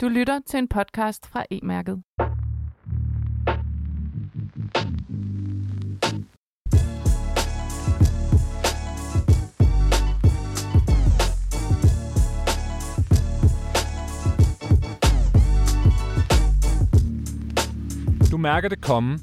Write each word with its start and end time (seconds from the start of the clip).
Du 0.00 0.08
lytter 0.08 0.40
til 0.46 0.58
en 0.58 0.68
podcast 0.68 1.26
fra 1.26 1.44
E-mærket. 1.50 2.02
Du 18.30 18.36
mærker 18.36 18.68
det 18.68 18.80
komme 18.80 19.18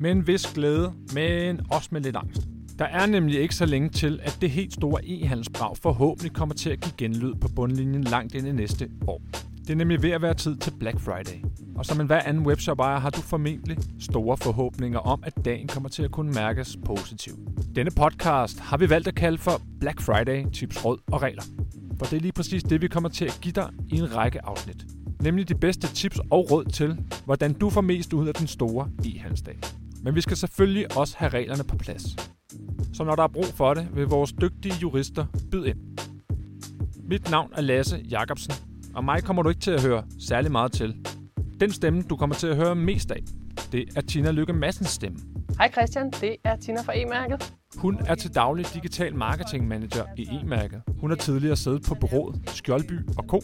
med 0.00 0.10
en 0.10 0.26
vis 0.26 0.52
glæde, 0.54 0.92
men 1.14 1.60
også 1.70 1.88
med 1.92 2.00
lidt 2.00 2.16
angst. 2.16 2.42
Der 2.78 2.84
er 2.84 3.06
nemlig 3.06 3.40
ikke 3.40 3.54
så 3.54 3.66
længe 3.66 3.88
til, 3.88 4.20
at 4.22 4.38
det 4.40 4.50
helt 4.50 4.72
store 4.72 5.00
e-handelsbrag 5.04 5.76
forhåbentlig 5.82 6.32
kommer 6.32 6.54
til 6.54 6.70
at 6.70 6.80
give 6.80 6.94
genlyd 6.98 7.34
på 7.34 7.48
bundlinjen 7.56 8.04
langt 8.04 8.34
ind 8.34 8.46
i 8.46 8.52
næste 8.52 8.90
år. 9.06 9.20
Det 9.62 9.70
er 9.70 9.74
nemlig 9.74 10.02
ved 10.02 10.10
at 10.10 10.22
være 10.22 10.34
tid 10.34 10.56
til 10.56 10.72
Black 10.80 11.00
Friday. 11.00 11.44
Og 11.76 11.86
som 11.86 12.00
en 12.00 12.06
hver 12.06 12.20
anden 12.22 12.46
webshop-ejer 12.46 13.00
har 13.00 13.10
du 13.10 13.20
formentlig 13.20 13.76
store 14.00 14.36
forhåbninger 14.36 14.98
om, 14.98 15.22
at 15.26 15.44
dagen 15.44 15.68
kommer 15.68 15.88
til 15.88 16.02
at 16.02 16.10
kunne 16.10 16.32
mærkes 16.32 16.76
positivt. 16.84 17.38
Denne 17.76 17.90
podcast 17.90 18.60
har 18.60 18.76
vi 18.76 18.90
valgt 18.90 19.08
at 19.08 19.14
kalde 19.14 19.38
for 19.38 19.62
Black 19.80 20.00
Friday 20.00 20.50
tips, 20.52 20.84
råd 20.84 20.98
og 21.12 21.22
regler. 21.22 21.42
For 21.98 22.06
det 22.06 22.16
er 22.16 22.20
lige 22.20 22.32
præcis 22.32 22.62
det, 22.62 22.82
vi 22.82 22.88
kommer 22.88 23.08
til 23.08 23.24
at 23.24 23.38
give 23.42 23.52
dig 23.52 23.70
i 23.88 23.96
en 23.96 24.16
række 24.16 24.44
afsnit. 24.44 24.86
Nemlig 25.20 25.48
de 25.48 25.54
bedste 25.54 25.86
tips 25.86 26.20
og 26.30 26.50
råd 26.50 26.64
til, 26.64 26.98
hvordan 27.24 27.52
du 27.52 27.70
får 27.70 27.80
mest 27.80 28.12
ud 28.12 28.28
af 28.28 28.34
den 28.34 28.46
store 28.46 28.88
e-handelsdag. 29.04 29.58
Men 30.02 30.14
vi 30.14 30.20
skal 30.20 30.36
selvfølgelig 30.36 30.96
også 30.96 31.14
have 31.18 31.28
reglerne 31.28 31.64
på 31.64 31.76
plads. 31.76 32.16
Så 32.92 33.04
når 33.04 33.16
der 33.16 33.22
er 33.22 33.28
brug 33.28 33.44
for 33.44 33.74
det, 33.74 33.88
vil 33.94 34.06
vores 34.06 34.32
dygtige 34.32 34.74
jurister 34.82 35.26
byde 35.50 35.68
ind. 35.68 35.78
Mit 37.04 37.30
navn 37.30 37.50
er 37.56 37.60
Lasse 37.60 37.96
Jacobsen, 38.10 38.71
og 38.94 39.04
mig 39.04 39.22
kommer 39.22 39.42
du 39.42 39.48
ikke 39.48 39.60
til 39.60 39.70
at 39.70 39.82
høre 39.82 40.04
særlig 40.28 40.52
meget 40.52 40.72
til. 40.72 41.06
Den 41.60 41.72
stemme, 41.72 42.02
du 42.02 42.16
kommer 42.16 42.36
til 42.36 42.46
at 42.46 42.56
høre 42.56 42.74
mest 42.74 43.10
af, 43.10 43.22
det 43.72 43.84
er 43.96 44.00
Tina 44.00 44.30
Lykke 44.30 44.52
Massens 44.52 44.88
stemme. 44.88 45.18
Hej 45.58 45.70
Christian, 45.70 46.10
det 46.10 46.36
er 46.44 46.56
Tina 46.56 46.80
fra 46.80 46.92
E-mærket. 46.96 47.54
Hun 47.76 47.98
er 48.06 48.14
til 48.14 48.34
daglig 48.34 48.66
digital 48.74 49.16
marketing 49.16 49.68
manager 49.68 50.04
i 50.16 50.22
E-mærket. 50.22 50.82
Hun 51.00 51.10
har 51.10 51.16
tidligere 51.16 51.56
siddet 51.56 51.82
på 51.88 51.94
bureauet 51.94 52.40
Skjoldby 52.46 53.00
og 53.18 53.24
Co., 53.28 53.40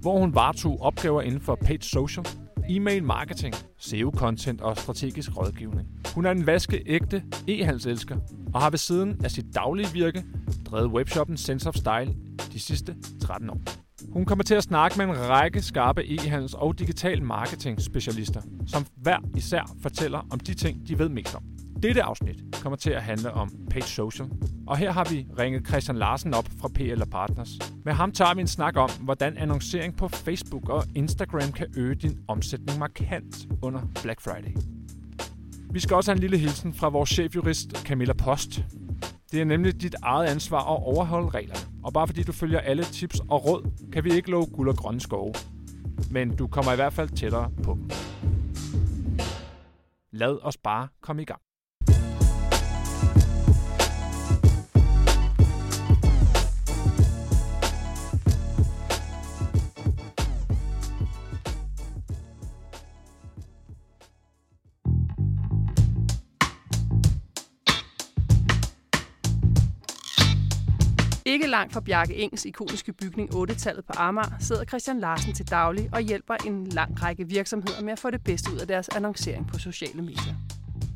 hvor 0.00 0.18
hun 0.18 0.34
varetog 0.34 0.82
opgaver 0.82 1.22
inden 1.22 1.40
for 1.40 1.54
paid 1.54 1.80
social, 1.80 2.26
e-mail 2.68 3.04
marketing, 3.04 3.54
SEO-content 3.78 4.60
og 4.60 4.76
strategisk 4.76 5.36
rådgivning. 5.36 5.88
Hun 6.14 6.26
er 6.26 6.30
en 6.30 6.46
vaskeægte 6.46 7.22
e-handelselsker 7.48 8.16
og 8.54 8.60
har 8.60 8.70
ved 8.70 8.78
siden 8.78 9.20
af 9.24 9.30
sit 9.30 9.54
daglige 9.54 9.88
virke 9.92 10.24
drevet 10.66 10.90
webshoppen 10.90 11.36
Sense 11.36 11.68
of 11.68 11.74
Style 11.74 12.14
de 12.52 12.60
sidste 12.60 12.96
13 13.20 13.50
år. 13.50 13.60
Hun 14.12 14.24
kommer 14.24 14.44
til 14.44 14.54
at 14.54 14.62
snakke 14.62 14.98
med 14.98 15.06
en 15.06 15.28
række 15.28 15.62
skarpe 15.62 16.02
e-handels- 16.02 16.54
og 16.54 16.78
digital 16.78 17.22
marketing 17.22 17.82
specialister, 17.82 18.40
som 18.66 18.86
hver 18.96 19.18
især 19.36 19.76
fortæller 19.82 20.26
om 20.30 20.40
de 20.40 20.54
ting, 20.54 20.88
de 20.88 20.98
ved 20.98 21.08
mest 21.08 21.34
om. 21.34 21.42
Dette 21.82 22.02
afsnit 22.02 22.36
kommer 22.62 22.76
til 22.76 22.90
at 22.90 23.02
handle 23.02 23.32
om 23.32 23.52
Page 23.70 23.86
Social, 23.86 24.28
og 24.66 24.76
her 24.76 24.92
har 24.92 25.04
vi 25.10 25.26
ringet 25.38 25.68
Christian 25.68 25.96
Larsen 25.96 26.34
op 26.34 26.48
fra 26.60 26.68
PL 26.68 27.02
Partners. 27.10 27.58
Med 27.84 27.92
ham 27.92 28.12
tager 28.12 28.34
vi 28.34 28.40
en 28.40 28.46
snak 28.46 28.76
om, 28.76 28.90
hvordan 29.00 29.36
annoncering 29.36 29.96
på 29.96 30.08
Facebook 30.08 30.68
og 30.68 30.84
Instagram 30.94 31.52
kan 31.52 31.66
øge 31.76 31.94
din 31.94 32.18
omsætning 32.28 32.78
markant 32.78 33.46
under 33.62 33.80
Black 34.02 34.20
Friday. 34.20 34.54
Vi 35.72 35.80
skal 35.80 35.96
også 35.96 36.10
have 36.10 36.16
en 36.16 36.20
lille 36.20 36.38
hilsen 36.38 36.74
fra 36.74 36.88
vores 36.88 37.10
chefjurist 37.10 37.76
Camilla 37.76 38.12
Post. 38.12 38.64
Det 39.32 39.40
er 39.40 39.44
nemlig 39.44 39.82
dit 39.82 39.94
eget 40.02 40.26
ansvar 40.26 40.60
at 40.60 40.82
overholde 40.82 41.28
reglerne. 41.28 41.60
Og 41.84 41.92
bare 41.92 42.06
fordi 42.06 42.22
du 42.22 42.32
følger 42.32 42.60
alle 42.60 42.84
tips 42.84 43.20
og 43.20 43.46
råd, 43.46 43.70
kan 43.92 44.04
vi 44.04 44.10
ikke 44.10 44.30
love 44.30 44.46
guld 44.46 44.68
og 44.68 44.76
grønne 44.76 45.00
skove. 45.00 45.34
Men 46.10 46.36
du 46.36 46.46
kommer 46.46 46.72
i 46.72 46.76
hvert 46.76 46.92
fald 46.92 47.08
tættere 47.08 47.50
på 47.62 47.72
dem. 47.74 47.90
Lad 50.12 50.38
os 50.42 50.56
bare 50.56 50.88
komme 51.00 51.22
i 51.22 51.24
gang. 51.24 51.40
Ikke 71.30 71.46
langt 71.46 71.72
fra 71.72 71.80
Bjarke 71.80 72.14
Engs 72.14 72.44
ikoniske 72.44 72.92
bygning 72.92 73.34
8-tallet 73.34 73.84
på 73.84 73.92
Amager 73.96 74.30
sidder 74.40 74.64
Christian 74.64 75.00
Larsen 75.00 75.34
til 75.34 75.50
daglig 75.50 75.88
og 75.92 76.00
hjælper 76.00 76.34
en 76.46 76.66
lang 76.66 77.02
række 77.02 77.28
virksomheder 77.28 77.82
med 77.82 77.92
at 77.92 77.98
få 77.98 78.10
det 78.10 78.24
bedste 78.24 78.52
ud 78.52 78.58
af 78.58 78.66
deres 78.66 78.88
annoncering 78.88 79.48
på 79.48 79.58
sociale 79.58 80.02
medier. 80.02 80.34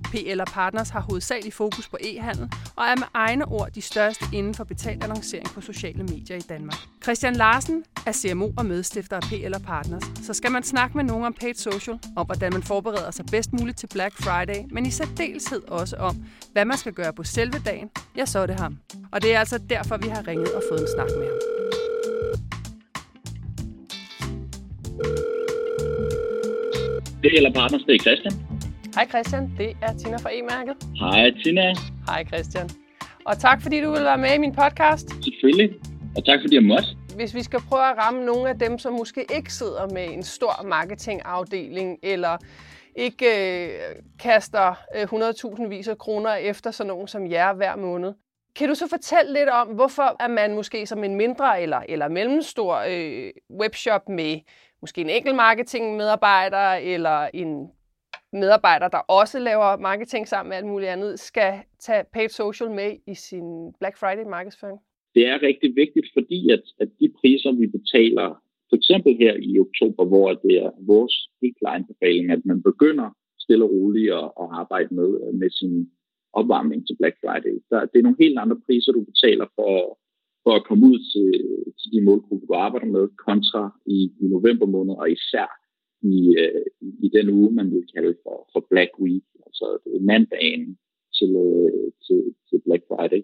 PL 0.05 0.41
Partners 0.47 0.89
har 0.89 1.01
hovedsageligt 1.01 1.55
fokus 1.55 1.89
på 1.89 1.97
e-handel 2.01 2.53
og 2.77 2.85
er 2.85 2.97
med 2.97 3.07
egne 3.15 3.45
ord 3.45 3.71
de 3.75 3.83
største 3.83 4.25
inden 4.33 4.55
for 4.55 4.65
betalt 4.65 5.05
annoncering 5.05 5.47
på 5.47 5.61
sociale 5.61 6.03
medier 6.03 6.37
i 6.37 6.41
Danmark. 6.41 6.79
Christian 7.03 7.37
Larsen 7.37 7.85
er 8.07 8.13
CMO 8.13 8.51
og 8.57 8.67
medstifter 8.67 9.17
af 9.17 9.23
PL 9.23 9.65
Partners, 9.67 10.03
så 10.23 10.35
skal 10.35 10.53
man 10.53 10.63
snakke 10.63 10.97
med 10.97 11.05
nogen 11.05 11.25
om 11.25 11.33
paid 11.33 11.55
social, 11.55 11.99
om 12.17 12.27
hvordan 12.27 12.53
man 12.53 12.63
forbereder 12.63 13.11
sig 13.11 13.27
bedst 13.31 13.53
muligt 13.53 13.79
til 13.79 13.87
Black 13.87 14.15
Friday, 14.23 14.65
men 14.71 14.87
i 14.87 14.91
særdeleshed 14.91 15.69
også 15.69 15.97
om, 15.97 16.25
hvad 16.53 16.65
man 16.65 16.79
skal 16.79 16.93
gøre 16.93 17.13
på 17.13 17.25
selve 17.25 17.59
dagen, 17.67 17.91
ja, 18.17 18.27
så 18.27 18.39
er 18.39 18.47
det 18.47 18.61
ham. 18.61 18.79
Og 19.13 19.23
det 19.23 19.35
er 19.35 19.39
altså 19.39 19.59
derfor, 19.59 19.97
vi 19.97 20.09
har 20.09 20.29
ringet 20.29 20.53
og 20.53 20.63
fået 20.71 20.81
en 20.81 20.89
snak 20.97 21.09
med 21.19 21.27
ham. 21.27 21.39
PL 27.23 27.53
Partners, 27.55 27.83
det 27.83 27.95
er 27.95 27.99
Christian. 27.99 28.44
Hej 28.95 29.07
Christian, 29.09 29.53
det 29.59 29.77
er 29.83 29.93
Tina 29.99 30.17
fra 30.17 30.31
E-mærket. 30.33 30.77
Hej 31.01 31.31
Tina. 31.45 31.75
Hej 32.07 32.25
Christian. 32.25 32.71
Og 33.25 33.39
tak 33.39 33.63
fordi 33.63 33.81
du 33.81 33.91
vil 33.91 34.05
være 34.05 34.19
med 34.19 34.35
i 34.35 34.39
min 34.39 34.55
podcast. 34.55 35.09
Selvfølgelig. 35.25 35.71
Og 36.17 36.25
tak 36.25 36.41
fordi 36.41 36.55
jeg 36.55 36.63
måtte. 36.63 36.89
Hvis 37.17 37.35
vi 37.35 37.43
skal 37.43 37.61
prøve 37.69 37.91
at 37.91 37.97
ramme 37.99 38.25
nogle 38.25 38.49
af 38.49 38.59
dem, 38.59 38.79
som 38.79 38.93
måske 38.93 39.27
ikke 39.37 39.53
sidder 39.53 39.89
med 39.95 40.05
en 40.13 40.23
stor 40.23 40.63
marketingafdeling, 40.63 41.99
eller 42.03 42.37
ikke 42.97 43.27
øh, 43.27 43.71
kaster 44.19 44.75
øh, 44.97 45.03
100.000 45.03 45.69
vis 45.69 45.89
af 45.89 45.99
kroner 45.99 46.35
efter 46.35 46.71
sådan 46.71 46.89
nogen 46.89 47.09
som 47.09 47.31
jer 47.31 47.53
hver 47.53 47.77
måned. 47.77 48.13
Kan 48.57 48.69
du 48.69 48.75
så 48.75 48.89
fortælle 48.89 49.33
lidt 49.33 49.49
om, 49.49 49.69
hvorfor 49.69 50.17
er 50.21 50.29
man 50.29 50.55
måske 50.55 50.87
som 50.87 51.05
en 51.05 51.15
mindre 51.15 51.63
eller, 51.63 51.81
eller 51.89 52.09
mellemstor 52.09 52.85
øh, 52.89 53.31
webshop 53.61 54.09
med 54.09 54.41
måske 54.81 55.01
en 55.01 55.11
enkelt 55.11 55.37
marketingmedarbejder 55.37 56.73
eller 56.73 57.29
en 57.35 57.69
medarbejder, 58.43 58.89
der 58.89 58.99
også 58.99 59.39
laver 59.39 59.79
marketing 59.91 60.29
sammen 60.29 60.49
med 60.49 60.57
alt 60.57 60.67
muligt 60.67 60.91
andet, 60.91 61.21
skal 61.21 61.53
tage 61.87 62.05
paid 62.15 62.29
social 62.29 62.71
med 62.71 62.91
i 63.13 63.15
sin 63.15 63.47
Black 63.81 63.97
Friday 64.01 64.27
markedsføring? 64.37 64.79
Det 65.15 65.27
er 65.33 65.43
rigtig 65.49 65.71
vigtigt, 65.83 66.07
fordi 66.17 66.51
at, 66.57 66.65
at 66.81 66.89
de 67.01 67.09
priser, 67.21 67.53
vi 67.61 67.67
betaler, 67.67 68.29
for 68.69 68.77
eksempel 68.81 69.17
her 69.23 69.35
i 69.51 69.59
oktober, 69.67 70.05
hvor 70.05 70.29
det 70.45 70.55
er 70.65 70.71
vores 70.93 71.15
helt 71.43 71.57
klare 71.59 71.77
anbefaling, 71.81 72.31
at 72.31 72.43
man 72.45 72.63
begynder 72.63 73.09
stille 73.45 73.65
og 73.65 73.71
roligt 73.71 74.13
at, 74.21 74.29
at 74.43 74.47
arbejde 74.61 74.91
med, 74.99 75.11
med 75.41 75.51
sin 75.51 75.75
opvarmning 76.33 76.81
til 76.87 76.97
Black 77.01 77.17
Friday. 77.23 77.55
Der, 77.71 77.81
det 77.91 77.97
er 77.99 78.07
nogle 78.07 78.23
helt 78.25 78.39
andre 78.39 78.59
priser, 78.67 78.93
du 78.93 79.05
betaler 79.13 79.47
for, 79.59 79.73
for 80.45 80.53
at 80.59 80.65
komme 80.69 80.83
ud 80.93 80.99
til, 81.13 81.29
til 81.79 81.89
de 81.95 82.05
målgrupper, 82.07 82.47
du 82.47 82.55
arbejder 82.67 82.87
med, 82.97 83.05
kontra 83.27 83.63
i, 83.87 83.99
i 84.23 84.25
november 84.35 84.67
måned, 84.67 84.95
og 85.03 85.11
især 85.11 85.49
i, 86.13 86.37
øh, 86.43 86.65
i 87.07 87.09
den 87.17 87.27
uge, 87.39 87.51
man 87.59 87.71
vil 87.75 87.87
kalde 87.95 88.15
for, 88.23 88.37
for 88.53 88.67
Black 88.71 88.93
Week, 89.05 89.25
altså 89.47 89.67
mandagen 90.01 90.79
til, 91.19 91.31
øh, 91.47 91.93
til, 92.07 92.21
til 92.49 92.59
Black 92.67 92.83
Friday. 92.91 93.23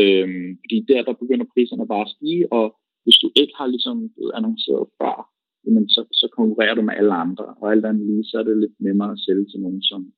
Øhm, 0.00 0.48
fordi 0.62 0.76
der, 0.88 1.02
der 1.08 1.20
begynder 1.22 1.52
priserne 1.54 1.86
bare 1.92 2.06
at 2.06 2.14
stige, 2.16 2.52
og 2.52 2.66
hvis 3.04 3.18
du 3.22 3.28
ikke 3.40 3.54
har 3.60 3.66
ligesom 3.66 3.96
blevet 4.14 4.32
annonceret 4.34 4.86
før, 4.98 5.16
jamen 5.64 5.88
så, 5.88 6.00
så 6.20 6.26
konkurrerer 6.38 6.74
du 6.74 6.82
med 6.82 6.94
alle 6.94 7.14
andre, 7.24 7.46
og 7.60 7.72
alt 7.72 7.84
andet 7.86 8.06
lige, 8.06 8.24
så 8.24 8.38
er 8.38 8.42
det 8.42 8.58
lidt 8.58 8.80
nemmere 8.80 9.12
at 9.12 9.22
sælge 9.26 9.46
til 9.46 9.60
nogen, 9.60 9.82
som, 9.82 10.12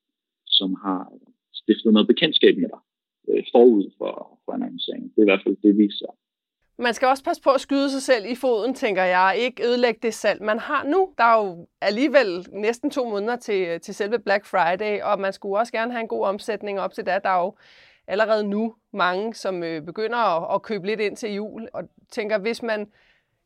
som 0.45 0.69
har 0.85 0.99
stiftet 1.61 1.93
noget 1.93 2.07
bekendtskab 2.07 2.55
med 2.57 2.69
dig 2.73 2.81
øh, 3.29 3.43
forud 3.51 3.85
for, 3.97 4.13
for 4.43 4.51
annonceringen. 4.51 5.09
Det 5.09 5.17
er 5.17 5.25
i 5.27 5.31
hvert 5.31 5.45
fald 5.45 5.57
det, 5.65 5.77
vi 5.77 5.87
ser. 5.99 6.13
Man 6.77 6.93
skal 6.93 7.07
også 7.07 7.23
passe 7.23 7.41
på 7.41 7.49
at 7.49 7.61
skyde 7.61 7.91
sig 7.91 8.01
selv 8.01 8.25
i 8.25 8.35
foden, 8.35 8.73
tænker 8.73 9.03
jeg. 9.03 9.35
Ikke 9.37 9.67
ødelægge 9.67 9.99
det 10.03 10.13
salg, 10.13 10.43
man 10.43 10.59
har 10.59 10.83
nu. 10.83 11.13
Der 11.17 11.23
er 11.23 11.37
jo 11.45 11.67
alligevel 11.81 12.47
næsten 12.51 12.91
to 12.91 13.09
måneder 13.09 13.35
til, 13.35 13.81
til 13.81 13.95
selve 13.95 14.19
Black 14.19 14.45
Friday, 14.45 15.01
og 15.01 15.19
man 15.19 15.33
skulle 15.33 15.59
også 15.59 15.71
gerne 15.71 15.91
have 15.91 16.01
en 16.01 16.07
god 16.07 16.25
omsætning 16.25 16.79
op 16.79 16.93
til 16.93 17.05
det. 17.05 17.23
Der 17.23 17.29
er 17.29 17.39
jo 17.39 17.55
allerede 18.07 18.43
nu 18.43 18.75
mange, 18.93 19.33
som 19.33 19.63
øh, 19.63 19.81
begynder 19.81 20.17
at, 20.17 20.55
at 20.55 20.61
købe 20.61 20.87
lidt 20.87 20.99
ind 20.99 21.17
til 21.17 21.33
jul, 21.33 21.67
og 21.73 21.83
tænker, 22.11 22.37
hvis 22.37 22.63
man 22.63 22.87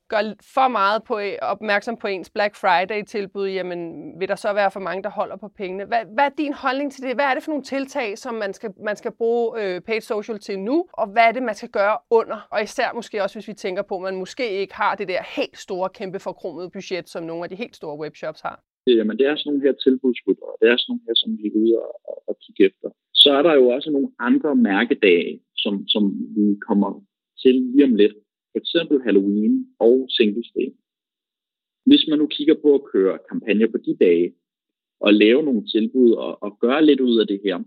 gør 0.10 0.22
for 0.56 0.68
meget 0.68 1.04
på, 1.04 1.20
øh, 1.20 1.34
opmærksom 1.42 1.98
på 1.98 2.08
ens 2.08 2.30
Black 2.30 2.56
Friday-tilbud, 2.56 3.48
jamen 3.58 3.80
vil 4.20 4.28
der 4.28 4.36
så 4.36 4.54
være 4.54 4.72
for 4.72 4.80
mange, 4.80 5.04
der 5.04 5.10
holder 5.10 5.38
på 5.38 5.48
pengene. 5.48 5.86
Hvad, 5.86 6.04
hvad 6.14 6.26
er 6.26 6.36
din 6.38 6.54
holdning 6.54 6.92
til 6.92 7.04
det? 7.04 7.16
Hvad 7.16 7.26
er 7.26 7.34
det 7.34 7.44
for 7.44 7.52
nogle 7.52 7.64
tiltag, 7.64 8.18
som 8.18 8.34
man 8.36 8.54
skal, 8.54 8.70
man 8.90 8.96
skal 8.96 9.12
bruge 9.12 9.46
øh, 9.62 9.82
paid 9.82 10.02
social 10.02 10.40
til 10.40 10.60
nu? 10.60 10.86
Og 10.94 11.08
hvad 11.08 11.24
er 11.28 11.32
det, 11.32 11.44
man 11.44 11.56
skal 11.56 11.70
gøre 11.70 11.98
under? 12.12 12.48
Og 12.52 12.64
især 12.64 12.94
måske 12.96 13.24
også, 13.24 13.36
hvis 13.36 13.48
vi 13.48 13.54
tænker 13.54 13.82
på, 13.82 13.96
at 13.96 14.02
man 14.02 14.16
måske 14.24 14.46
ikke 14.62 14.76
har 14.76 14.96
det 14.96 15.08
der 15.08 15.22
helt 15.38 15.58
store, 15.58 15.90
kæmpe 15.90 16.20
forkromede 16.20 16.70
budget, 16.70 17.10
som 17.10 17.24
nogle 17.24 17.44
af 17.44 17.50
de 17.50 17.56
helt 17.56 17.76
store 17.76 18.00
webshops 18.00 18.42
har. 18.42 18.58
Jamen, 18.88 19.18
det 19.18 19.26
er 19.26 19.36
sådan 19.36 19.50
nogle 19.50 19.66
her 19.68 19.76
tilbudsrytter, 19.86 20.48
det 20.62 20.68
er 20.70 20.78
sådan 20.78 20.92
nogle 20.92 21.06
her, 21.08 21.16
som 21.22 21.30
vi 21.38 21.48
er 21.48 21.56
ude 21.62 21.74
og, 22.10 22.24
og 22.28 22.36
kigge 22.44 22.62
efter. 22.70 22.88
Så 23.14 23.30
er 23.38 23.42
der 23.48 23.54
jo 23.54 23.66
også 23.76 23.90
nogle 23.92 24.10
andre 24.20 24.56
mærkedage, 24.56 25.40
som, 25.64 25.74
som 25.88 26.04
vi 26.36 26.46
kommer 26.68 26.92
til 27.42 27.56
lige 27.74 27.86
om 27.90 27.96
lidt. 27.96 28.16
For 28.58 28.62
eksempel 28.66 28.98
Halloween 29.08 29.56
og 29.80 29.96
Singles 30.10 30.52
Day. 30.56 30.70
Hvis 31.86 32.04
man 32.10 32.20
nu 32.20 32.28
kigger 32.28 32.56
på 32.64 32.70
at 32.76 32.86
køre 32.94 33.20
kampagner 33.30 33.68
på 33.72 33.78
de 33.86 33.94
dage, 34.06 34.34
og 35.00 35.14
lave 35.14 35.44
nogle 35.44 35.64
tilbud 35.74 36.12
og, 36.12 36.44
og 36.44 36.52
gøre 36.60 36.86
lidt 36.86 37.02
ud 37.10 37.20
af 37.22 37.28
det 37.28 37.40
her, 37.46 37.58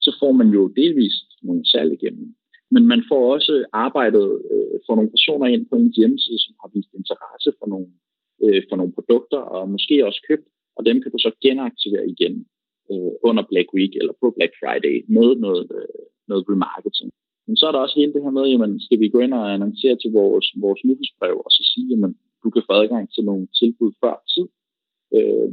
så 0.00 0.10
får 0.20 0.32
man 0.32 0.48
jo 0.56 0.62
delvist 0.80 1.28
nogle 1.42 1.64
salg 1.72 1.92
igennem. 1.92 2.34
Men 2.70 2.86
man 2.92 3.02
får 3.10 3.32
også 3.34 3.64
arbejdet 3.72 4.26
øh, 4.52 4.76
for 4.86 4.94
nogle 4.94 5.10
personer 5.16 5.46
ind 5.46 5.66
på 5.66 5.76
en 5.76 5.92
hjemmeside, 5.96 6.40
som 6.44 6.54
har 6.60 6.70
vist 6.74 6.92
interesse 7.00 7.50
for 7.58 7.66
nogle, 7.72 7.88
øh, 8.44 8.62
for 8.68 8.76
nogle 8.76 8.92
produkter, 8.92 9.40
og 9.54 9.70
måske 9.74 10.06
også 10.08 10.20
købt, 10.28 10.46
og 10.76 10.86
dem 10.88 10.96
kan 11.02 11.12
du 11.12 11.18
så 11.18 11.30
genaktivere 11.46 12.06
igen 12.14 12.34
øh, 12.90 13.12
under 13.28 13.44
Black 13.50 13.68
Week 13.76 13.92
eller 14.00 14.14
på 14.20 14.26
Black 14.36 14.52
Friday 14.60 14.96
med 15.16 15.28
noget, 15.44 15.64
øh, 15.78 16.04
noget 16.30 16.44
remarketing. 16.52 17.10
Men 17.50 17.56
så 17.56 17.64
er 17.66 17.72
der 17.72 17.84
også 17.84 17.98
hele 18.00 18.12
det 18.14 18.22
her 18.24 18.36
med, 18.38 18.46
jamen, 18.52 18.80
skal 18.80 19.00
vi 19.00 19.08
gå 19.14 19.18
ind 19.18 19.34
og 19.34 19.54
annoncere 19.54 19.96
til 20.02 20.10
vores, 20.20 20.46
vores 20.64 20.80
nyhedsbrev 20.84 21.36
og 21.46 21.50
så 21.56 21.62
sige, 21.72 21.86
jamen, 21.92 22.12
du 22.42 22.50
kan 22.50 22.62
få 22.66 22.72
adgang 22.80 23.04
til 23.14 23.24
nogle 23.24 23.46
tilbud 23.60 23.90
før 24.02 24.14
tid. 24.34 24.46
Øh, 25.16 25.50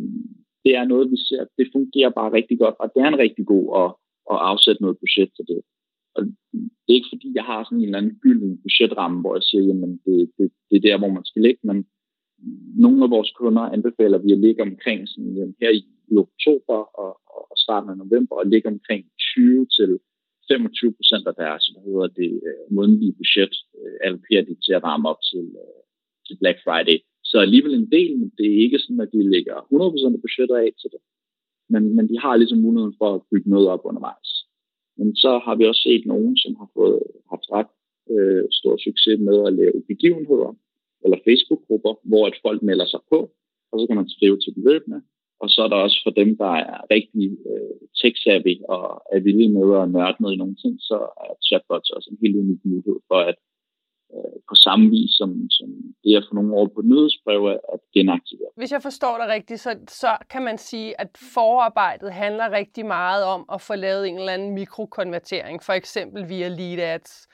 det 0.64 0.74
er 0.80 0.86
noget, 0.92 1.12
vi 1.14 1.18
ser, 1.28 1.42
det 1.58 1.68
fungerer 1.76 2.12
bare 2.20 2.36
rigtig 2.38 2.58
godt, 2.64 2.76
og 2.82 2.88
det 2.94 3.00
er 3.02 3.10
en 3.10 3.24
rigtig 3.26 3.46
god 3.54 3.66
at, 3.82 3.90
at 4.32 4.38
afsætte 4.52 4.82
noget 4.82 4.98
budget 5.04 5.30
til 5.36 5.46
det. 5.52 5.60
Og 6.16 6.22
det 6.84 6.92
er 6.92 7.00
ikke 7.00 7.14
fordi, 7.14 7.30
jeg 7.40 7.46
har 7.52 7.60
sådan 7.64 7.78
en 7.78 7.84
eller 7.84 8.02
anden 8.02 8.20
gylden 8.24 8.52
budgetramme, 8.66 9.18
hvor 9.22 9.34
jeg 9.38 9.44
siger, 9.50 9.64
jamen 9.70 9.94
det, 10.06 10.18
det, 10.38 10.46
det 10.70 10.76
er 10.78 10.86
der, 10.88 10.98
hvor 10.98 11.12
man 11.18 11.26
skal 11.30 11.42
ligge, 11.42 11.62
men 11.70 11.78
nogle 12.84 13.04
af 13.06 13.10
vores 13.16 13.32
kunder 13.40 13.66
anbefaler 13.76 14.18
vi 14.18 14.32
at 14.32 14.44
ligge 14.46 14.62
omkring 14.70 15.00
sådan, 15.10 15.34
jamen, 15.38 15.56
her 15.62 15.72
i, 15.80 15.82
i 16.12 16.16
oktober 16.26 16.80
og, 17.04 17.12
og 17.36 17.58
starten 17.64 17.90
af 17.90 17.98
november, 17.98 18.36
og 18.36 18.46
ligge 18.46 18.68
omkring 18.76 19.04
20 19.20 19.66
til 19.78 20.00
25 20.52 20.94
procent 21.00 21.26
af 21.32 21.36
deres 21.44 21.64
hvad 21.72 21.84
hedder 21.88 22.08
det, 22.22 22.32
øh, 22.48 22.66
månedlige 22.78 23.18
budget 23.22 23.54
øh, 23.80 23.96
allokerer 24.06 24.44
de 24.50 24.56
til 24.66 24.74
at 24.78 24.86
varme 24.90 25.10
op 25.12 25.22
til, 25.32 25.46
øh, 25.64 25.82
til 26.28 26.36
Black 26.42 26.58
Friday. 26.66 26.98
Så 27.30 27.36
alligevel 27.46 27.74
en 27.74 27.92
del, 27.98 28.12
men 28.20 28.30
det 28.38 28.46
er 28.50 28.64
ikke 28.66 28.80
sådan, 28.80 29.06
at 29.06 29.14
de 29.16 29.32
lægger 29.34 29.56
100 29.62 29.92
procent 29.94 30.16
af 30.18 30.22
budgettet 30.26 30.56
af 30.64 30.70
til 30.82 30.90
det. 30.94 31.02
Men, 31.74 31.84
men 31.96 32.06
de 32.12 32.18
har 32.24 32.36
ligesom 32.36 32.60
muligheden 32.66 32.96
for 33.02 33.10
at 33.16 33.22
bygge 33.32 33.50
noget 33.54 33.68
op 33.74 33.84
undervejs. 33.90 34.30
Men 35.00 35.16
så 35.24 35.32
har 35.46 35.56
vi 35.56 35.64
også 35.66 35.84
set 35.90 36.04
nogen, 36.06 36.38
som 36.44 36.52
har 36.62 36.70
fået, 36.78 37.00
haft 37.32 37.46
ret 37.56 37.72
øh, 38.16 38.44
stor 38.60 38.76
succes 38.88 39.20
med 39.28 39.38
at 39.48 39.54
lave 39.62 39.84
begivenheder 39.92 40.52
eller 41.04 41.18
Facebook-grupper, 41.28 41.94
hvor 42.10 42.24
at 42.30 42.40
folk 42.46 42.62
melder 42.70 42.88
sig 42.94 43.02
på, 43.12 43.20
og 43.72 43.76
så 43.80 43.84
kan 43.88 44.00
man 44.00 44.10
skrive 44.16 44.38
til 44.40 44.56
dem 44.56 44.64
løbende. 44.70 45.00
Og 45.42 45.48
så 45.50 45.60
er 45.64 45.70
der 45.70 45.76
også 45.86 46.00
for 46.06 46.14
dem, 46.22 46.30
der 46.38 46.54
er 46.74 46.78
rigtig 46.96 47.28
øh, 47.52 47.78
tech-savvy 48.00 48.56
og 48.76 48.84
er 49.16 49.20
villige 49.28 49.54
med 49.58 49.68
at 49.82 49.92
nørde 49.96 50.18
noget 50.20 50.36
i 50.36 50.42
nogle 50.42 50.58
ting, 50.64 50.76
så 50.90 50.98
er 51.26 51.34
chatbots 51.48 51.90
også 51.90 52.10
en 52.12 52.22
helt 52.24 52.38
unik 52.44 52.62
mulighed 52.64 53.00
for 53.10 53.20
at 53.32 53.38
øh, 54.14 54.38
på 54.50 54.56
samme 54.56 54.90
vis 54.90 55.12
som, 55.20 55.32
som 55.58 55.70
det 56.04 56.12
er 56.14 56.22
for 56.28 56.36
nogle 56.36 56.54
år 56.60 56.68
på 56.76 56.82
nyhedsbreve, 56.82 57.52
at 57.74 57.80
genaktivere. 57.94 58.52
Hvis 58.56 58.72
jeg 58.72 58.82
forstår 58.82 59.18
dig 59.18 59.28
rigtigt, 59.28 59.60
så, 59.60 59.72
så 59.88 60.12
kan 60.30 60.44
man 60.44 60.58
sige, 60.58 61.02
at 61.02 61.10
forarbejdet 61.34 62.12
handler 62.14 62.52
rigtig 62.52 62.86
meget 62.86 63.24
om 63.24 63.46
at 63.54 63.62
få 63.62 63.76
lavet 63.76 64.08
en 64.08 64.18
eller 64.18 64.34
anden 64.34 64.54
mikrokonvertering, 64.54 65.64
for 65.64 65.74
eksempel 65.74 66.30
via 66.30 66.48
lead 66.48 66.80
ads, 66.80 67.28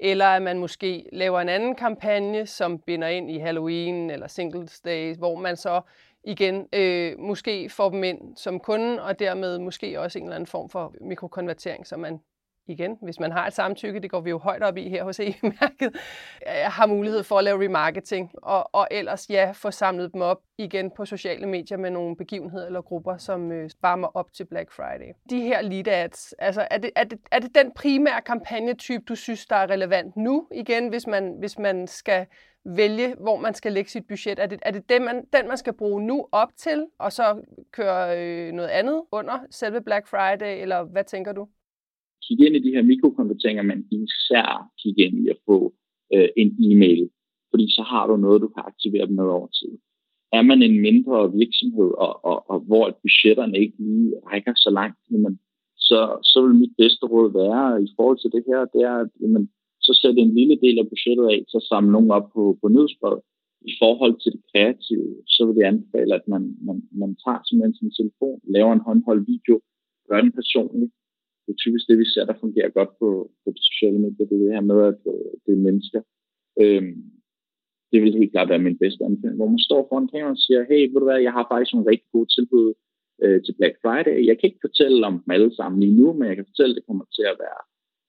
eller 0.00 0.26
at 0.26 0.42
man 0.42 0.58
måske 0.58 1.04
laver 1.12 1.40
en 1.40 1.48
anden 1.48 1.74
kampagne, 1.74 2.46
som 2.46 2.78
binder 2.78 3.08
ind 3.08 3.30
i 3.30 3.38
Halloween 3.38 4.10
eller 4.10 4.26
Singles 4.26 4.80
Day, 4.80 5.16
hvor 5.18 5.36
man 5.36 5.56
så 5.56 5.80
igen 6.24 6.66
øh, 6.72 7.18
måske 7.18 7.68
får 7.68 7.90
dem 7.90 8.04
ind 8.04 8.36
som 8.36 8.60
kunde, 8.60 9.02
og 9.02 9.18
dermed 9.18 9.58
måske 9.58 10.00
også 10.00 10.18
en 10.18 10.24
eller 10.24 10.36
anden 10.36 10.46
form 10.46 10.68
for 10.68 10.94
mikrokonvertering, 11.00 11.86
så 11.86 11.96
man 11.96 12.20
igen, 12.70 12.98
hvis 13.02 13.20
man 13.20 13.32
har 13.32 13.46
et 13.46 13.52
samtykke, 13.52 14.00
det 14.00 14.10
går 14.10 14.20
vi 14.20 14.30
jo 14.30 14.38
højt 14.38 14.62
op 14.62 14.76
i 14.76 14.88
her 14.88 15.04
hos 15.04 15.20
E-mærket, 15.26 15.96
øh, 16.46 16.52
har 16.64 16.86
mulighed 16.86 17.22
for 17.22 17.38
at 17.38 17.44
lave 17.44 17.64
remarketing, 17.64 18.30
og, 18.42 18.74
og 18.74 18.88
ellers 18.90 19.30
ja, 19.30 19.50
få 19.54 19.70
samlet 19.70 20.12
dem 20.12 20.22
op 20.22 20.38
igen 20.58 20.90
på 20.96 21.04
sociale 21.04 21.46
medier 21.46 21.78
med 21.78 21.90
nogle 21.90 22.16
begivenheder 22.16 22.66
eller 22.66 22.82
grupper, 22.82 23.16
som 23.16 23.52
øh, 23.52 23.70
varmer 23.82 24.08
op 24.16 24.32
til 24.32 24.44
Black 24.44 24.72
Friday. 24.72 25.12
De 25.30 25.40
her 25.40 25.60
lead 25.60 25.88
ads, 25.88 26.32
altså 26.32 26.68
er 26.70 26.78
det, 26.78 26.90
er, 26.96 27.04
det, 27.04 27.18
er 27.32 27.38
det 27.38 27.54
den 27.54 27.72
primære 27.76 28.20
kampagnetype, 28.20 29.04
du 29.08 29.14
synes, 29.14 29.46
der 29.46 29.56
er 29.56 29.70
relevant 29.70 30.16
nu 30.16 30.48
igen, 30.54 30.88
hvis 30.88 31.06
man, 31.06 31.36
hvis 31.38 31.58
man 31.58 31.86
skal 31.86 32.26
vælge, 32.64 33.14
hvor 33.20 33.40
man 33.40 33.54
skal 33.54 33.72
lægge 33.72 33.90
sit 33.90 34.06
budget? 34.08 34.38
Er 34.38 34.46
det, 34.46 34.58
er 34.62 34.70
det 34.70 34.88
den, 34.88 35.04
man, 35.04 35.16
den, 35.34 35.48
man 35.48 35.56
skal 35.56 35.72
bruge 35.72 36.06
nu 36.06 36.26
op 36.32 36.52
til, 36.56 36.86
og 36.98 37.12
så 37.12 37.42
køre 37.72 38.02
øh, 38.20 38.52
noget 38.52 38.68
andet 38.68 39.02
under 39.12 39.36
selve 39.50 39.80
Black 39.80 40.08
Friday, 40.08 40.62
eller 40.62 40.84
hvad 40.84 41.04
tænker 41.04 41.32
du? 41.32 41.48
Kig 42.22 42.46
ind 42.46 42.56
i 42.56 42.64
de 42.66 42.74
her 42.74 42.82
mikrokonverteringer, 42.82 43.62
men 43.62 43.78
især 43.90 44.70
kig 44.82 44.98
ind 44.98 45.14
i 45.24 45.28
at 45.28 45.38
få 45.46 45.74
øh, 46.14 46.28
en 46.36 46.50
e-mail, 46.68 47.10
fordi 47.50 47.66
så 47.76 47.82
har 47.82 48.06
du 48.06 48.16
noget, 48.16 48.42
du 48.42 48.48
kan 48.48 48.62
aktivere 48.66 49.06
dem 49.06 49.14
med 49.14 49.24
over 49.24 49.46
tid. 49.46 49.78
Er 50.32 50.42
man 50.42 50.62
en 50.62 50.80
mindre 50.80 51.32
virksomhed, 51.32 51.90
og, 52.06 52.24
og, 52.24 52.50
og 52.50 52.60
hvor 52.60 52.98
budgetterne 53.02 53.58
ikke 53.58 53.76
lige 53.78 54.12
rækker 54.26 54.52
så 54.56 54.70
langt, 54.70 54.98
jamen, 55.10 55.40
så, 55.76 55.98
så 56.22 56.36
vil 56.42 56.54
mit 56.54 56.74
bedste 56.78 57.04
råd 57.06 57.28
være 57.42 57.82
i 57.82 57.88
forhold 57.96 58.18
til 58.20 58.32
det 58.36 58.44
her, 58.48 58.60
det 58.74 58.82
er, 58.90 58.96
at 59.04 59.10
jamen, 59.22 59.50
så 59.90 60.00
sætte 60.02 60.20
en 60.20 60.34
lille 60.38 60.56
del 60.64 60.76
af 60.82 60.88
budgettet 60.92 61.26
af, 61.34 61.40
så 61.52 61.58
samle 61.70 61.92
nogen 61.92 62.10
op 62.18 62.26
på, 62.34 62.42
på 62.60 62.66
nyhedsbrevet. 62.68 63.22
I 63.72 63.74
forhold 63.82 64.14
til 64.20 64.32
det 64.34 64.42
kreative, 64.50 65.10
så 65.34 65.40
vil 65.46 65.56
jeg 65.60 65.68
anbefale, 65.68 66.12
at 66.18 66.24
man, 66.32 66.42
man, 66.66 66.78
man 67.02 67.12
tager 67.24 67.40
simpelthen 67.42 67.78
sin 67.78 67.92
telefon, 67.98 68.38
laver 68.56 68.72
en 68.72 68.86
håndholdt 68.88 69.24
video, 69.32 69.54
gør 70.08 70.20
den 70.20 70.32
personligt, 70.40 70.92
det 71.44 71.50
er 71.52 71.64
typisk 71.64 71.84
det, 71.88 71.98
vi 72.02 72.06
ser, 72.12 72.24
der 72.24 72.42
fungerer 72.44 72.70
godt 72.78 72.92
på, 73.00 73.08
på 73.42 73.48
de 73.56 73.62
sociale 73.70 73.98
medier, 74.04 74.26
det 74.26 74.36
er 74.36 74.42
det 74.44 74.56
her 74.56 74.66
med, 74.72 74.80
at 74.90 75.00
øh, 75.12 75.30
det 75.44 75.52
er 75.54 75.66
mennesker. 75.68 76.00
Øhm, 76.62 76.96
det 77.90 77.98
vil 78.02 78.18
helt 78.20 78.32
klart 78.34 78.52
være 78.52 78.66
min 78.66 78.82
bedste 78.82 79.04
anbefaling, 79.04 79.38
hvor 79.40 79.54
man 79.54 79.66
står 79.68 79.80
foran 79.88 80.08
kameraet 80.12 80.38
og 80.38 80.44
siger, 80.46 80.60
hey, 80.70 80.82
ved 80.90 81.00
du 81.00 81.06
hvad, 81.08 81.20
jeg 81.26 81.34
har 81.36 81.46
faktisk 81.50 81.72
nogle 81.72 81.90
rigtig 81.92 82.08
gode 82.16 82.30
tilbud 82.36 82.66
øh, 83.24 83.38
til 83.44 83.54
Black 83.58 83.74
Friday. 83.82 84.16
Jeg 84.28 84.34
kan 84.36 84.46
ikke 84.48 84.66
fortælle 84.66 85.06
om 85.08 85.16
dem 85.22 85.30
alle 85.36 85.52
sammen 85.58 85.78
lige 85.80 85.98
nu, 86.00 86.06
men 86.12 86.24
jeg 86.28 86.36
kan 86.36 86.50
fortælle, 86.50 86.72
at 86.72 86.78
det 86.78 86.88
kommer 86.88 87.06
til 87.16 87.26
at 87.32 87.36
være 87.44 87.60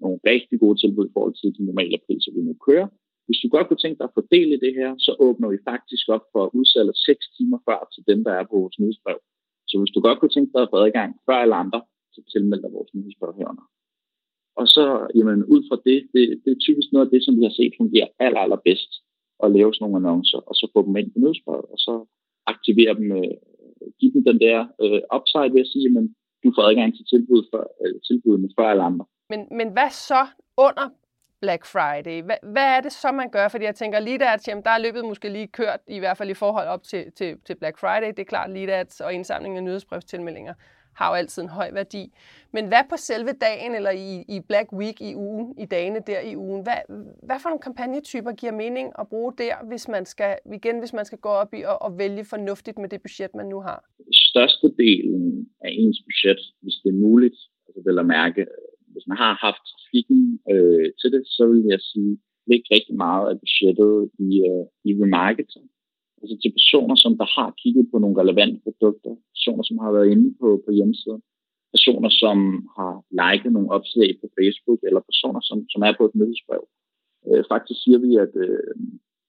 nogle 0.04 0.20
rigtig 0.32 0.58
gode 0.64 0.78
tilbud 0.82 1.06
i 1.08 1.14
forhold 1.16 1.36
til 1.38 1.50
de 1.58 1.62
normale 1.70 1.98
priser, 2.06 2.32
vi 2.36 2.42
nu 2.42 2.54
kører. 2.68 2.88
Hvis 3.26 3.42
du 3.44 3.48
godt 3.56 3.68
kunne 3.68 3.84
tænke 3.84 3.98
dig 4.00 4.08
at 4.10 4.16
fordele 4.18 4.56
det 4.66 4.74
her, 4.80 4.90
så 5.06 5.12
åbner 5.26 5.48
vi 5.54 5.58
faktisk 5.72 6.06
op 6.16 6.26
for 6.34 6.44
udsalget 6.60 6.96
6 6.98 7.36
timer 7.36 7.60
før 7.68 7.80
til 7.94 8.04
dem, 8.10 8.20
der 8.26 8.34
er 8.40 8.46
på 8.50 8.56
vores 8.62 8.80
nyhedsbrev. 8.80 9.20
Så 9.70 9.76
hvis 9.80 9.94
du 9.96 10.00
godt 10.08 10.20
kunne 10.20 10.36
tænke 10.36 10.52
dig 10.54 10.62
at 10.64 10.72
få 10.72 10.78
adgang 10.86 11.12
før 11.28 11.38
alle 11.44 11.56
andre, 11.64 11.80
så 12.14 12.20
tilmelder 12.34 12.70
vores 12.78 12.92
nyhedsbrev 12.96 13.34
herunder. 13.40 13.66
Og 14.60 14.66
så, 14.76 14.86
jamen, 15.18 15.40
ud 15.54 15.62
fra 15.68 15.78
det, 15.88 16.00
det, 16.14 16.24
det 16.44 16.52
er 16.52 16.66
typisk 16.68 16.90
noget 16.92 17.06
af 17.06 17.12
det, 17.14 17.22
som 17.26 17.38
vi 17.38 17.44
har 17.48 17.56
set 17.60 17.74
fungerer 17.80 18.10
aller, 18.26 18.42
allerbedst, 18.46 18.92
at 19.44 19.52
lave 19.58 19.74
sådan 19.74 19.84
nogle 19.86 20.00
annoncer, 20.00 20.42
og 20.50 20.54
så 20.60 20.66
få 20.74 20.80
dem 20.86 20.96
ind 21.00 21.10
på 21.12 21.20
nyhedsbrevet, 21.20 21.68
og 21.74 21.80
så 21.86 21.94
aktivere 22.54 22.94
dem, 23.00 23.08
øh, 23.22 23.34
give 24.00 24.14
dem 24.16 24.24
den 24.30 24.40
der 24.46 24.58
øh, 24.84 25.02
upside 25.18 25.54
ved 25.54 25.62
at 25.66 25.72
sige, 25.74 25.88
at 26.00 26.08
du 26.44 26.50
får 26.56 26.64
adgang 26.70 26.90
til 26.96 27.06
tilbud 27.14 27.42
for, 27.52 27.62
øh, 27.84 27.96
tilbudene 28.08 28.50
før 28.58 28.68
alle 28.72 28.84
andre. 28.90 29.06
Men, 29.32 29.48
men 29.52 29.68
hvad 29.70 29.90
så 29.90 30.28
under 30.58 30.88
Black 31.42 31.66
Friday? 31.66 32.22
Hvad, 32.22 32.40
hvad 32.44 32.68
er 32.76 32.82
det 32.82 32.92
så, 32.92 33.12
man 33.12 33.30
gør? 33.30 33.48
Fordi 33.48 33.66
jeg 33.66 33.76
tænker, 33.76 34.00
lige 34.00 34.20
der, 34.20 34.44
jamen, 34.48 34.64
der 34.64 34.70
er 34.70 34.78
løbet 34.80 35.06
måske 35.06 35.30
lige 35.30 35.48
kørt, 35.48 35.80
i 35.88 36.00
hvert 36.00 36.18
fald 36.18 36.30
i 36.30 36.34
forhold 36.44 36.68
op 36.68 36.84
til, 36.84 37.12
til, 37.12 37.38
til 37.46 37.56
Black 37.56 37.78
Friday. 37.80 38.08
Det 38.08 38.20
er 38.20 38.32
klart, 38.36 38.52
lige 38.52 38.68
der, 38.68 39.02
og 39.06 39.14
indsamling 39.14 39.58
af 39.58 39.64
nyhedsbrevstilmeldinger 39.64 40.54
har 40.94 41.10
jo 41.10 41.16
altid 41.16 41.42
en 41.42 41.50
høj 41.50 41.72
værdi. 41.72 42.14
Men 42.56 42.68
hvad 42.68 42.84
på 42.90 42.98
selve 42.98 43.32
dagen, 43.48 43.76
eller 43.76 43.92
i, 43.92 44.24
i 44.36 44.40
Black 44.50 44.70
Week 44.74 45.02
i 45.02 45.16
ugen, 45.16 45.56
i 45.64 45.66
dagene 45.66 46.00
der 46.08 46.20
i 46.20 46.36
ugen, 46.38 46.62
hvad, 46.64 46.80
hvad 47.24 47.38
for 47.42 47.50
nogle 47.50 47.62
kampagnetyper 47.62 48.32
giver 48.32 48.52
mening 48.52 48.92
at 49.00 49.08
bruge 49.08 49.34
der, 49.38 49.56
hvis 49.70 49.88
man 49.88 50.06
skal, 50.06 50.38
igen, 50.54 50.80
hvis 50.80 50.94
man 50.94 51.06
skal 51.06 51.18
gå 51.18 51.30
op 51.30 51.54
i 51.54 51.62
og, 51.62 51.82
og 51.82 51.98
vælge 51.98 52.26
fornuftigt 52.26 52.78
med 52.78 52.90
det 52.90 53.02
budget, 53.02 53.36
man 53.36 53.46
nu 53.46 53.62
har? 53.62 53.80
Størstedelen 54.14 55.50
af 55.62 55.70
ens 55.72 56.00
budget, 56.08 56.40
hvis 56.62 56.76
det 56.84 56.90
er 56.90 57.00
muligt, 57.08 57.38
altså 57.68 57.82
vil 57.86 58.00
at 58.00 58.06
mærke, 58.06 58.46
hvis 58.94 59.08
man 59.12 59.18
har 59.24 59.34
haft 59.46 59.62
trafikken 59.72 60.22
øh, 60.52 60.88
til 61.00 61.10
det, 61.14 61.24
så 61.38 61.44
vil 61.52 61.64
jeg 61.74 61.82
sige, 61.92 62.14
lægge 62.50 62.68
rigtig 62.76 62.96
meget 63.06 63.26
af 63.32 63.36
budgettet 63.42 63.94
i, 64.28 64.30
øh, 64.50 64.66
i 64.90 64.92
remarketing 65.04 65.68
altså 66.22 66.36
til 66.42 66.52
personer, 66.60 66.96
som 67.04 67.14
der 67.22 67.28
har 67.38 67.50
kigget 67.62 67.86
på 67.92 67.98
nogle 68.00 68.20
relevante 68.22 68.60
produkter, 68.66 69.12
personer, 69.36 69.64
som 69.70 69.78
har 69.84 69.92
været 69.96 70.12
inde 70.14 70.28
på, 70.42 70.48
på 70.66 70.72
hjemmesiden, 70.78 71.22
personer, 71.76 72.10
som 72.24 72.38
har 72.78 72.94
liket 73.22 73.52
nogle 73.54 73.74
opslag 73.78 74.10
på 74.22 74.28
Facebook, 74.38 74.80
eller 74.88 75.02
personer, 75.12 75.42
som, 75.50 75.58
som 75.74 75.82
er 75.88 75.94
på 75.96 76.04
et 76.06 76.16
nyhedsbrev. 76.20 76.64
Øh, 77.28 77.44
faktisk 77.52 77.80
siger 77.84 78.00
vi, 78.06 78.12
at 78.26 78.34
øh, 78.46 78.74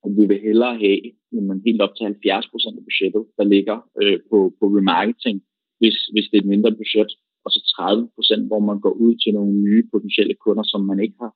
at 0.07 0.11
vi 0.19 0.25
vil 0.31 0.41
hellere 0.49 0.75
have 0.85 1.01
jamen, 1.35 1.63
helt 1.67 1.83
op 1.85 1.95
til 1.95 2.05
70 2.05 2.49
procent 2.53 2.79
af 2.79 2.85
budgettet, 2.89 3.25
der 3.39 3.45
ligger 3.55 3.77
øh, 4.03 4.19
på, 4.31 4.39
på 4.59 4.65
remarketing, 4.79 5.37
hvis, 5.81 5.97
hvis 6.13 6.27
det 6.29 6.37
er 6.37 6.43
et 6.45 6.53
mindre 6.55 6.73
budget, 6.81 7.11
og 7.45 7.51
så 7.55 7.61
30 7.77 8.09
procent, 8.17 8.45
hvor 8.49 8.63
man 8.71 8.79
går 8.85 8.95
ud 9.05 9.15
til 9.23 9.33
nogle 9.35 9.53
nye 9.67 9.83
potentielle 9.93 10.35
kunder, 10.45 10.65
som 10.73 10.81
man 10.91 10.99
ikke 11.05 11.19
har 11.25 11.33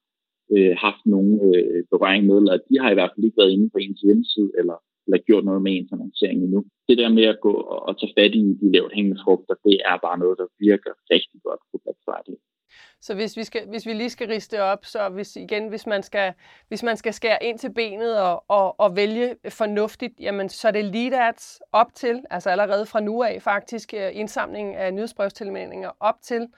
øh, 0.55 0.75
haft 0.87 1.03
nogen 1.15 1.35
øh, 1.49 1.81
berøring 1.93 2.23
med, 2.27 2.37
eller 2.39 2.65
de 2.69 2.75
har 2.83 2.91
i 2.91 2.97
hvert 2.99 3.13
fald 3.13 3.27
ikke 3.27 3.41
været 3.41 3.55
inde 3.55 3.69
på 3.71 3.79
ens 3.85 4.01
hjemmeside, 4.07 4.51
eller, 4.61 4.77
eller 5.07 5.19
gjort 5.27 5.45
noget 5.49 5.63
med 5.63 5.73
ens 5.73 5.93
annoncering 5.95 6.39
endnu. 6.45 6.61
Det 6.89 6.97
der 6.99 7.11
med 7.19 7.27
at 7.33 7.41
gå 7.47 7.53
og, 7.73 7.79
og 7.89 7.93
tage 8.01 8.15
fat 8.19 8.33
i 8.41 8.43
de 8.61 8.69
lavt 8.77 8.93
hængende 8.97 9.21
frugter, 9.25 9.55
det 9.67 9.77
er 9.91 9.97
bare 10.07 10.19
noget, 10.23 10.37
der 10.41 10.49
virker 10.69 10.93
rigtig 11.15 11.39
godt 11.47 11.63
på 11.71 11.75
Black 11.83 12.01
Friday. 12.07 12.37
Så 13.00 13.15
hvis 13.15 13.37
vi, 13.37 13.45
skal, 13.45 13.69
hvis 13.69 13.87
vi 13.87 13.93
lige 13.93 14.11
skal 14.11 14.29
riste 14.29 14.62
op, 14.62 14.85
så 14.85 15.09
hvis, 15.09 15.37
igen, 15.37 15.69
hvis 15.69 15.87
man 15.87 16.03
skal, 16.03 16.33
hvis 16.69 16.83
man 16.83 16.97
skal 16.97 17.15
skære 17.15 17.45
ind 17.45 17.59
til 17.59 17.73
benet 17.73 18.21
og, 18.21 18.45
og, 18.49 18.81
og 18.81 18.97
vælge 18.97 19.37
fornuftigt, 19.49 20.21
jamen, 20.21 20.49
så 20.49 20.69
er 20.69 20.73
det 20.73 20.85
lead 20.85 21.29
ads 21.29 21.61
op 21.73 21.95
til, 21.95 22.25
altså 22.31 22.50
allerede 22.50 22.87
fra 22.87 23.00
nu 23.00 23.23
af 23.23 23.43
faktisk, 23.43 23.95
øh, 23.95 24.11
indsamling 24.12 24.75
af 24.76 24.95
nyhedsbrevstilmeldinger 24.95 25.91
op 26.00 26.23
til, 26.23 26.49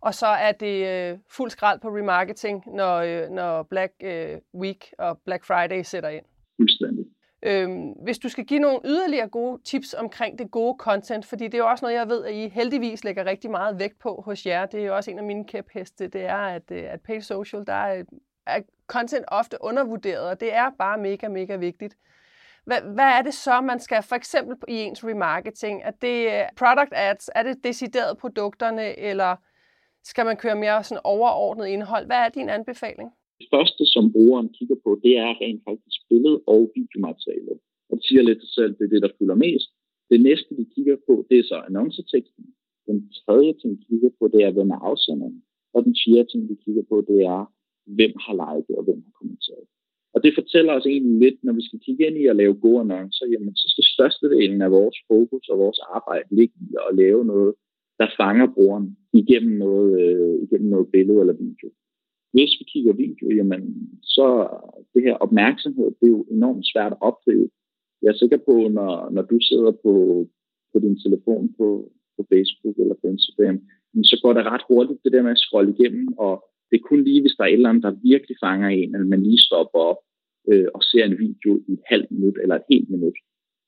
og 0.00 0.14
så 0.14 0.26
er 0.26 0.52
det 0.52 0.86
øh, 0.86 1.18
fuld 1.30 1.50
skrald 1.50 1.80
på 1.80 1.88
remarketing, 1.88 2.64
når, 2.66 2.96
øh, 2.96 3.30
når 3.30 3.62
Black 3.62 3.92
øh, 4.02 4.38
Week 4.54 4.92
og 4.98 5.18
Black 5.24 5.44
Friday 5.44 5.82
sætter 5.82 6.08
ind. 6.08 6.24
Fuldstændig. 6.56 6.97
Øhm, 7.42 7.90
hvis 7.90 8.18
du 8.18 8.28
skal 8.28 8.44
give 8.44 8.60
nogle 8.60 8.80
yderligere 8.84 9.28
gode 9.28 9.62
tips 9.64 9.94
omkring 9.94 10.38
det 10.38 10.50
gode 10.50 10.76
content, 10.78 11.26
fordi 11.26 11.44
det 11.44 11.54
er 11.54 11.58
jo 11.58 11.70
også 11.70 11.84
noget, 11.84 11.96
jeg 11.96 12.08
ved, 12.08 12.24
at 12.24 12.34
I 12.34 12.48
heldigvis 12.48 13.04
lægger 13.04 13.24
rigtig 13.24 13.50
meget 13.50 13.78
vægt 13.78 13.98
på 13.98 14.22
hos 14.24 14.46
jer. 14.46 14.66
Det 14.66 14.80
er 14.80 14.86
jo 14.86 14.96
også 14.96 15.10
en 15.10 15.18
af 15.18 15.24
mine 15.24 15.44
kæpheste, 15.44 16.08
det 16.08 16.24
er, 16.24 16.36
at, 16.36 16.70
øh, 16.70 16.84
at 16.88 17.00
paid 17.00 17.20
social, 17.20 17.66
der 17.66 17.72
er, 17.72 18.04
er 18.46 18.60
content 18.86 19.24
ofte 19.28 19.56
undervurderet, 19.60 20.28
og 20.28 20.40
det 20.40 20.54
er 20.54 20.70
bare 20.78 20.98
mega, 20.98 21.28
mega 21.28 21.56
vigtigt. 21.56 21.96
Hvad, 22.64 22.80
hvad 22.80 23.04
er 23.04 23.22
det 23.22 23.34
så, 23.34 23.60
man 23.60 23.80
skal, 23.80 24.02
for 24.02 24.16
eksempel 24.16 24.56
i 24.68 24.74
ens 24.74 25.04
remarketing, 25.04 25.82
er 25.84 25.90
det 25.90 26.26
øh, 26.26 26.42
product 26.56 26.92
ads, 26.92 27.30
er 27.34 27.42
det 27.42 27.64
decideret 27.64 28.18
produkterne, 28.18 28.98
eller 28.98 29.36
skal 30.04 30.26
man 30.26 30.36
køre 30.36 30.54
mere 30.54 30.84
sådan 30.84 31.00
overordnet 31.04 31.66
indhold? 31.66 32.06
Hvad 32.06 32.16
er 32.16 32.28
din 32.28 32.48
anbefaling? 32.48 33.12
Det 33.40 33.48
første, 33.54 33.82
som 33.94 34.12
brugeren 34.12 34.48
kigger 34.56 34.78
på, 34.84 34.90
det 35.04 35.14
er 35.24 35.40
rent 35.42 35.62
faktisk 35.68 35.98
billede- 36.10 36.44
og 36.54 36.60
videomaterialet. 36.76 37.58
Og 37.88 37.94
det 37.96 38.04
siger 38.06 38.22
lidt 38.22 38.40
sig 38.42 38.52
selv, 38.58 38.72
det 38.76 38.84
er 38.84 38.92
det, 38.94 39.02
der 39.02 39.16
fylder 39.18 39.34
mest. 39.46 39.70
Det 40.10 40.20
næste, 40.28 40.50
de 40.58 40.64
kigger 40.74 40.96
på, 41.06 41.14
det 41.28 41.36
er 41.38 41.46
så 41.50 41.56
annonceteksten. 41.68 42.44
Den 42.88 42.98
tredje 43.20 43.52
ting, 43.60 43.70
de 43.78 43.84
kigger 43.90 44.10
på, 44.18 44.24
det 44.32 44.40
er, 44.46 44.50
hvem 44.56 44.70
er 44.76 44.80
afsenderen. 44.90 45.42
Og 45.74 45.80
den 45.86 45.94
fjerde 46.02 46.28
ting, 46.32 46.42
de 46.50 46.56
kigger 46.64 46.84
på, 46.90 46.96
det 47.08 47.18
er, 47.34 47.40
hvem 47.96 48.14
har 48.24 48.34
liket 48.42 48.74
og 48.78 48.84
hvem 48.84 49.00
har 49.06 49.14
kommenteret. 49.20 49.64
Og 50.14 50.18
det 50.24 50.32
fortæller 50.38 50.72
os 50.78 50.86
egentlig 50.86 51.18
lidt, 51.24 51.38
når 51.44 51.52
vi 51.52 51.62
skal 51.68 51.80
kigge 51.86 52.06
ind 52.06 52.16
i 52.18 52.26
at 52.26 52.36
lave 52.36 52.60
gode 52.64 52.80
annoncer, 52.80 53.26
jamen 53.32 53.56
så 53.56 53.66
skal 53.72 53.84
størstedelen 53.94 54.62
af 54.62 54.70
vores 54.70 54.96
fokus 55.10 55.48
og 55.48 55.58
vores 55.58 55.80
arbejde 55.96 56.36
ligge 56.38 56.54
i 56.60 56.68
at 56.88 56.96
lave 57.02 57.24
noget, 57.24 57.54
der 57.98 58.08
fanger 58.16 58.46
brugeren 58.54 58.96
igennem 59.12 59.54
noget, 59.64 59.90
øh, 60.02 60.34
igennem 60.44 60.70
noget 60.70 60.88
billede 60.92 61.20
eller 61.20 61.32
video. 61.32 61.68
Hvis 62.38 62.54
vi 62.60 62.64
kigger 62.72 63.00
video, 63.04 63.26
jamen, 63.38 63.62
så 64.14 64.26
det 64.94 65.02
her 65.06 65.14
opmærksomhed, 65.26 65.88
det 65.98 66.06
er 66.06 66.16
jo 66.16 66.22
enormt 66.36 66.66
svært 66.72 66.92
at 66.92 67.02
opdrive. 67.08 67.48
Jeg 68.02 68.08
er 68.10 68.20
sikker 68.22 68.40
på, 68.48 68.54
når, 68.76 68.92
når 69.14 69.24
du 69.30 69.36
sidder 69.40 69.72
på, 69.84 69.92
på 70.72 70.76
din 70.84 70.96
telefon 71.04 71.44
på, 71.58 71.68
på 72.16 72.22
Facebook 72.32 72.76
eller 72.82 72.96
på 73.00 73.06
Instagram, 73.14 73.58
så 74.10 74.16
går 74.22 74.32
det 74.32 74.44
ret 74.52 74.68
hurtigt, 74.70 75.04
det 75.04 75.12
der 75.12 75.22
med 75.22 75.36
at 75.36 75.44
scrolle 75.46 75.74
igennem, 75.74 76.06
og 76.26 76.34
det 76.68 76.76
er 76.76 76.88
kun 76.88 77.04
lige, 77.04 77.20
hvis 77.22 77.36
der 77.36 77.44
er 77.44 77.48
et 77.48 77.52
eller 77.60 77.70
andet, 77.70 77.86
der 77.86 78.02
virkelig 78.10 78.36
fanger 78.44 78.68
en, 78.68 78.94
at 78.94 79.06
man 79.06 79.22
lige 79.28 79.46
stopper 79.48 79.80
op 79.90 80.00
øh, 80.50 80.68
og 80.74 80.82
ser 80.90 81.04
en 81.04 81.18
video 81.24 81.52
i 81.68 81.72
et 81.72 81.84
halvt 81.92 82.10
minut 82.10 82.36
eller 82.42 82.54
et 82.56 82.70
helt 82.72 82.90
minut. 82.90 83.18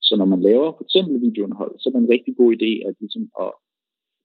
Så 0.07 0.13
når 0.17 0.29
man 0.33 0.43
laver 0.49 0.69
for 0.77 0.85
eksempel 0.87 1.15
videoindhold, 1.27 1.73
så 1.79 1.85
er 1.89 1.93
det 1.93 2.03
en 2.03 2.15
rigtig 2.15 2.33
god 2.41 2.51
idé 2.59 2.71
at, 2.89 2.95
ligesom, 3.01 3.25
at 3.45 3.53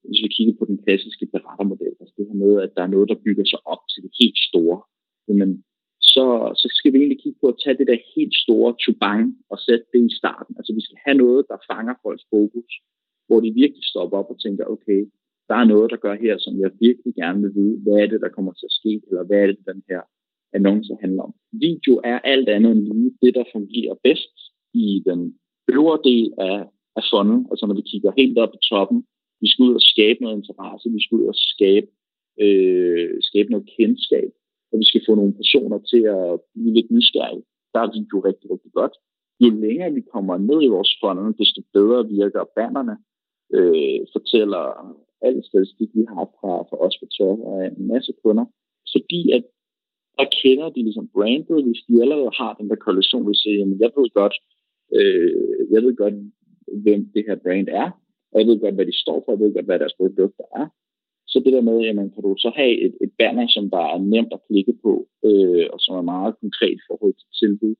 hvis 0.08 0.22
vi 0.24 0.28
kigger 0.36 0.54
på 0.58 0.64
den 0.70 0.78
klassiske 0.84 1.26
berettermodel, 1.34 1.94
altså 2.00 2.14
det 2.16 2.28
her 2.28 2.38
med, 2.44 2.52
at 2.64 2.72
der 2.76 2.82
er 2.84 2.94
noget, 2.94 3.08
der 3.10 3.22
bygger 3.26 3.46
sig 3.52 3.60
op 3.72 3.82
til 3.92 4.00
det 4.04 4.12
helt 4.20 4.38
store, 4.48 4.78
jamen, 5.28 5.50
så, 6.12 6.26
så 6.62 6.66
skal 6.78 6.92
vi 6.92 6.98
egentlig 6.98 7.22
kigge 7.22 7.38
på 7.40 7.48
at 7.52 7.60
tage 7.62 7.78
det 7.80 7.86
der 7.90 8.06
helt 8.16 8.34
store 8.44 8.70
chubang 8.82 9.24
og 9.52 9.58
sætte 9.66 9.86
det 9.92 10.02
i 10.10 10.16
starten. 10.20 10.52
Altså 10.58 10.72
vi 10.78 10.82
skal 10.86 10.98
have 11.04 11.18
noget, 11.24 11.40
der 11.50 11.64
fanger 11.70 11.94
folks 12.02 12.24
fokus, 12.34 12.72
hvor 13.26 13.38
de 13.40 13.58
virkelig 13.62 13.84
stopper 13.92 14.16
op 14.20 14.30
og 14.34 14.38
tænker, 14.44 14.64
okay, 14.74 15.00
der 15.48 15.56
er 15.62 15.70
noget, 15.72 15.90
der 15.92 16.04
gør 16.04 16.14
her, 16.24 16.34
som 16.38 16.54
jeg 16.62 16.70
virkelig 16.86 17.12
gerne 17.22 17.40
vil 17.42 17.54
vide. 17.58 17.76
Hvad 17.84 17.96
er 18.02 18.08
det, 18.12 18.20
der 18.24 18.36
kommer 18.36 18.52
til 18.52 18.66
at 18.70 18.76
ske? 18.78 18.92
Eller 19.08 19.24
hvad 19.26 19.38
er 19.42 19.46
det, 19.46 19.68
den 19.72 19.82
her 19.90 20.00
annonce 20.56 20.94
handler 21.00 21.22
om? 21.22 21.34
Video 21.66 21.92
er 22.04 22.18
alt 22.18 22.48
andet 22.48 22.72
end 22.72 22.82
lige 22.92 23.12
det, 23.22 23.34
der 23.34 23.52
fungerer 23.54 23.94
bedst 24.06 24.34
i 24.74 25.02
den 25.08 25.20
øvre 25.76 25.98
del 26.10 26.28
af, 26.38 26.58
af 26.98 27.04
funnel. 27.10 27.38
Altså 27.50 27.64
når 27.66 27.76
vi 27.80 27.90
kigger 27.90 28.12
helt 28.20 28.38
op 28.38 28.52
på 28.52 28.60
toppen, 28.70 28.98
vi 29.40 29.48
skal 29.50 29.62
ud 29.68 29.74
og 29.80 29.84
skabe 29.92 30.18
noget 30.22 30.36
interesse, 30.36 30.94
vi 30.96 31.02
skal 31.04 31.18
ud 31.20 31.26
og 31.32 31.38
skabe, 31.52 31.88
øh, 32.44 33.14
skabe 33.28 33.50
noget 33.50 33.70
kendskab, 33.76 34.30
og 34.70 34.76
vi 34.80 34.86
skal 34.90 35.02
få 35.06 35.12
nogle 35.14 35.34
personer 35.40 35.78
til 35.90 36.02
at 36.16 36.40
blive 36.52 36.74
lidt 36.76 36.90
nysgerrige. 36.96 37.44
Der 37.72 37.80
er 37.80 37.94
video 37.98 38.16
rigtig, 38.28 38.46
rigtig 38.54 38.72
godt. 38.80 38.94
Jo 39.40 39.48
længere 39.64 39.94
vi 39.98 40.02
kommer 40.14 40.34
ned 40.48 40.58
i 40.62 40.72
vores 40.76 40.92
funnel, 41.00 41.38
desto 41.40 41.60
bedre 41.76 42.00
virker 42.18 42.42
bannerne, 42.56 42.96
øh, 43.56 44.00
fortæller 44.14 44.64
al 45.26 45.36
statistik, 45.50 45.90
vi 45.98 46.04
har 46.12 46.24
fra, 46.38 46.52
fra 46.68 46.76
os 46.86 46.96
på 47.00 47.06
tør 47.16 47.34
og 47.48 47.56
en 47.66 47.88
masse 47.92 48.12
kunder, 48.22 48.46
fordi 48.94 49.20
at 49.36 49.44
der 50.18 50.26
kender 50.42 50.68
de 50.74 50.82
ligesom 50.82 51.08
brandet, 51.14 51.64
hvis 51.66 51.80
de 51.88 52.02
allerede 52.02 52.32
har 52.40 52.52
den 52.58 52.68
der 52.70 52.84
kollektion, 52.86 53.26
vil 53.26 53.42
sige, 53.42 53.58
jamen 53.58 53.78
jeg 53.80 53.90
ved 53.96 54.08
godt, 54.20 54.36
øh, 54.98 55.32
jeg 55.72 55.80
ved 55.84 55.96
godt, 56.02 56.14
hvem 56.84 57.00
det 57.14 57.22
her 57.28 57.36
brand 57.44 57.68
er, 57.82 57.88
og 58.36 58.40
jeg 58.40 58.48
ved 58.48 58.60
godt, 58.60 58.74
hvad 58.74 58.86
de 58.86 59.02
står 59.04 59.18
for, 59.22 59.32
jeg 59.32 59.40
ved 59.40 59.54
godt, 59.54 59.68
hvad 59.68 59.78
deres 59.78 59.98
produkter 60.00 60.44
er. 60.60 60.66
Så 61.26 61.36
det 61.44 61.52
der 61.52 61.60
med, 61.70 61.78
jamen, 61.80 62.10
kan 62.10 62.22
du 62.22 62.34
så 62.38 62.50
have 62.60 62.74
et, 62.86 62.94
et 63.04 63.12
banner, 63.18 63.46
som 63.48 63.64
der 63.74 63.84
er 63.94 63.98
nemt 63.98 64.32
at 64.32 64.44
klikke 64.48 64.74
på, 64.84 64.92
øh, 65.28 65.66
og 65.72 65.78
som 65.84 65.94
er 65.96 66.10
meget 66.14 66.32
konkret 66.42 66.76
i 66.80 66.86
forhold 66.88 67.14
til 67.20 67.30
tilbud, 67.40 67.74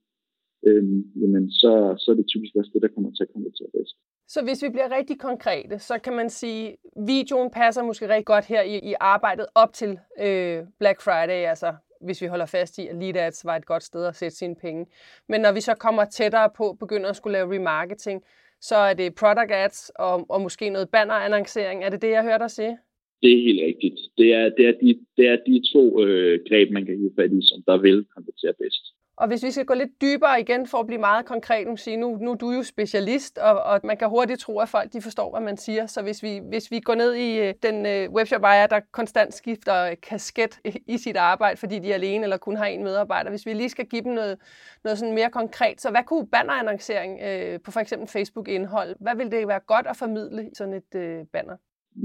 øh, 0.67 0.85
jamen, 1.23 1.45
så, 1.61 1.73
så 2.03 2.07
er 2.13 2.17
det 2.17 2.27
typisk 2.33 2.53
også 2.57 2.71
det, 2.75 2.83
der 2.83 2.95
kommer 2.95 3.11
til 3.13 3.23
at 3.27 3.33
konvertere 3.35 3.71
bedst. 3.77 3.97
Så 4.29 4.39
hvis 4.47 4.63
vi 4.65 4.69
bliver 4.75 4.97
rigtig 4.99 5.19
konkrete, 5.19 5.79
så 5.79 5.99
kan 6.05 6.15
man 6.21 6.31
sige, 6.31 6.63
at 6.69 6.77
videoen 7.07 7.51
passer 7.51 7.83
måske 7.83 8.09
rigtig 8.09 8.27
godt 8.35 8.45
her 8.45 8.63
i, 8.63 8.77
i 8.91 8.95
arbejdet 9.01 9.47
op 9.55 9.73
til 9.73 9.91
øh, 10.27 10.59
Black 10.79 10.99
Friday, 11.07 11.41
altså 11.53 11.75
hvis 12.01 12.23
vi 12.23 12.27
holder 12.27 12.47
fast 12.47 12.79
i, 12.79 12.87
at 12.87 12.97
lead 12.97 13.17
ads 13.17 13.45
var 13.45 13.57
et 13.57 13.67
godt 13.67 13.83
sted 13.83 14.05
at 14.05 14.17
sætte 14.17 14.37
sine 14.37 14.57
penge. 14.57 14.87
Men 15.29 15.41
når 15.41 15.53
vi 15.53 15.61
så 15.61 15.75
kommer 15.75 16.05
tættere 16.05 16.51
på, 16.57 16.77
begynder 16.81 17.11
at 17.11 17.17
skulle 17.17 17.33
lave 17.33 17.55
remarketing, 17.55 18.23
så 18.69 18.77
er 18.77 18.95
det 18.95 19.15
product 19.15 19.53
ads 19.65 19.79
og, 20.07 20.31
og 20.35 20.41
måske 20.41 20.71
noget 20.71 20.89
banner-annoncering. 20.89 21.85
Er 21.85 21.91
det 21.91 22.03
det, 22.03 22.11
jeg 22.11 22.23
hørte 22.23 22.43
dig 22.43 22.51
sige? 22.51 22.79
Det 23.23 23.31
er 23.33 23.43
helt 23.49 23.63
rigtigt. 23.69 23.99
Det 24.19 24.29
er, 24.35 24.45
det 24.57 24.65
er, 24.71 24.75
de, 24.83 24.91
det 25.17 25.27
er 25.33 25.39
de 25.47 25.57
to 25.73 25.85
øh, 26.05 26.41
greb, 26.49 26.69
man 26.71 26.85
kan 26.87 26.97
hive 26.97 27.13
fat 27.19 27.33
i, 27.33 27.41
som 27.51 27.63
der 27.69 27.77
vil 27.87 27.99
konvertere 28.15 28.55
bedst. 28.63 28.85
Og 29.19 29.29
hvis 29.29 29.45
vi 29.45 29.51
skal 29.51 29.67
gå 29.67 29.75
lidt 29.75 30.01
dybere 30.01 30.41
igen 30.41 30.67
for 30.67 30.79
at 30.79 30.87
blive 30.87 31.01
meget 31.01 31.27
konkret, 31.27 31.67
nu, 31.67 31.77
sige, 31.77 31.97
nu, 31.97 32.17
nu 32.17 32.31
er 32.31 32.35
du 32.35 32.51
jo 32.51 32.63
specialist, 32.63 33.39
og, 33.39 33.63
og 33.63 33.81
man 33.85 33.97
kan 33.97 34.09
hurtigt 34.09 34.41
tro, 34.41 34.59
at 34.59 34.69
folk 34.69 34.93
de 34.93 35.03
forstår, 35.03 35.31
hvad 35.31 35.41
man 35.41 35.57
siger. 35.57 35.87
Så 35.87 36.03
hvis 36.03 36.23
vi, 36.23 36.41
hvis 36.49 36.71
vi 36.71 36.81
går 36.81 36.95
ned 36.95 37.15
i 37.15 37.41
øh, 37.41 37.55
den 37.63 37.87
øh, 37.87 38.11
webshop 38.11 38.43
ejer, 38.43 38.67
der 38.67 38.81
konstant 38.93 39.35
skifter 39.35 39.91
øh, 39.91 39.97
kasket 40.03 40.61
øh, 40.67 40.75
i 40.87 40.99
sit 40.99 41.17
arbejde, 41.17 41.57
fordi 41.57 41.79
de 41.79 41.91
er 41.91 41.95
alene 41.95 42.23
eller 42.23 42.37
kun 42.37 42.57
har 42.57 42.67
en 42.67 42.85
medarbejder, 42.85 43.31
hvis 43.31 43.47
vi 43.47 43.53
lige 43.53 43.69
skal 43.69 43.87
give 43.87 44.03
dem 44.03 44.13
noget, 44.13 44.39
noget 44.85 44.99
sådan 44.99 45.15
mere 45.15 45.31
konkret, 45.31 45.81
så 45.81 45.91
hvad 45.91 46.05
kunne 46.07 46.27
bannerannoncering 46.27 47.21
øh, 47.29 47.61
på 47.65 47.71
for 47.71 47.81
eksempel 47.81 48.09
Facebook-indhold, 48.09 48.97
hvad 49.01 49.17
vil 49.17 49.31
det 49.31 49.49
være 49.49 49.61
godt 49.67 49.87
at 49.87 49.97
formidle 49.97 50.43
i 50.47 50.55
sådan 50.55 50.75
et 50.75 50.95
øh, 50.95 51.27
banner? 51.33 51.57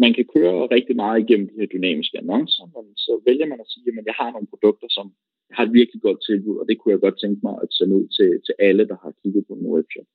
Man 0.04 0.14
kan 0.14 0.26
køre 0.36 0.68
rigtig 0.76 0.96
meget 0.96 1.20
igennem 1.24 1.48
de 1.48 1.60
her 1.60 1.68
dynamiske 1.76 2.18
annoncer, 2.18 2.66
men 2.76 2.98
så 2.98 3.22
vælger 3.28 3.48
man 3.52 3.60
at 3.60 3.68
sige, 3.68 4.00
at 4.00 4.06
jeg 4.06 4.18
har 4.22 4.32
nogle 4.32 4.48
produkter, 4.48 4.88
som 4.90 5.14
har 5.56 5.64
et 5.66 5.74
virkelig 5.80 6.02
godt 6.08 6.20
tilbud, 6.28 6.56
og 6.62 6.66
det 6.70 6.76
kunne 6.78 6.94
jeg 6.94 7.04
godt 7.06 7.18
tænke 7.20 7.40
mig 7.48 7.56
at 7.64 7.70
sende 7.78 7.96
ud 8.00 8.08
til, 8.18 8.30
til 8.46 8.56
alle, 8.68 8.84
der 8.92 8.98
har 9.04 9.12
kigget 9.22 9.44
på 9.48 9.54
min 9.56 9.74
webshop. 9.76 10.10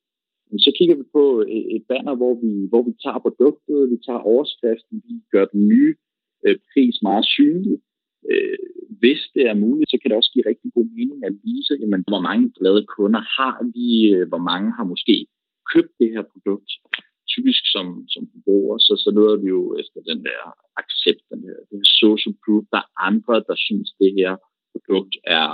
Men 0.51 0.59
så 0.65 0.71
kigger 0.79 0.97
vi 1.01 1.05
på 1.19 1.25
et 1.77 1.85
banner, 1.91 2.15
hvor 2.21 2.35
vi, 2.43 2.53
hvor 2.71 2.83
vi 2.89 2.93
tager 3.05 3.21
produktet, 3.27 3.91
vi 3.93 3.99
tager 4.07 4.29
overskriften, 4.33 4.97
vi 5.09 5.15
gør 5.33 5.45
den 5.55 5.63
nye 5.73 5.95
øh, 6.47 6.57
pris 6.71 6.97
meget 7.09 7.27
synlig. 7.37 7.77
Øh, 8.31 8.59
hvis 9.01 9.21
det 9.35 9.45
er 9.51 9.63
muligt, 9.65 9.91
så 9.91 9.97
kan 9.99 10.09
det 10.09 10.17
også 10.21 10.33
give 10.35 10.49
rigtig 10.51 10.71
god 10.77 10.89
mening 10.99 11.19
at 11.29 11.35
vise, 11.47 11.73
jamen, 11.81 12.03
hvor 12.11 12.23
mange 12.29 12.47
glade 12.59 12.85
kunder 12.97 13.23
har 13.39 13.57
vi, 13.77 13.89
øh, 14.15 14.29
hvor 14.31 14.43
mange 14.51 14.69
har 14.79 14.87
måske 14.93 15.17
købt 15.73 15.93
det 16.01 16.09
her 16.15 16.25
produkt. 16.33 16.71
Typisk 17.35 17.63
som, 17.75 17.87
som 18.15 18.23
forbruger, 18.33 18.77
så, 18.87 18.93
så 19.05 19.11
nåede 19.19 19.39
vi 19.43 19.49
jo 19.57 19.63
efter 19.81 20.01
den 20.11 20.21
der 20.29 20.41
accept, 20.83 21.23
den 21.33 21.41
her, 21.47 21.57
den 21.69 21.79
her 21.81 21.91
social 22.03 22.35
proof, 22.43 22.65
der 22.73 22.81
er 22.85 22.89
andre, 23.09 23.35
der 23.49 23.57
synes 23.67 23.89
det 24.01 24.11
her 24.21 24.33
produkt 24.87 25.15
er 25.41 25.49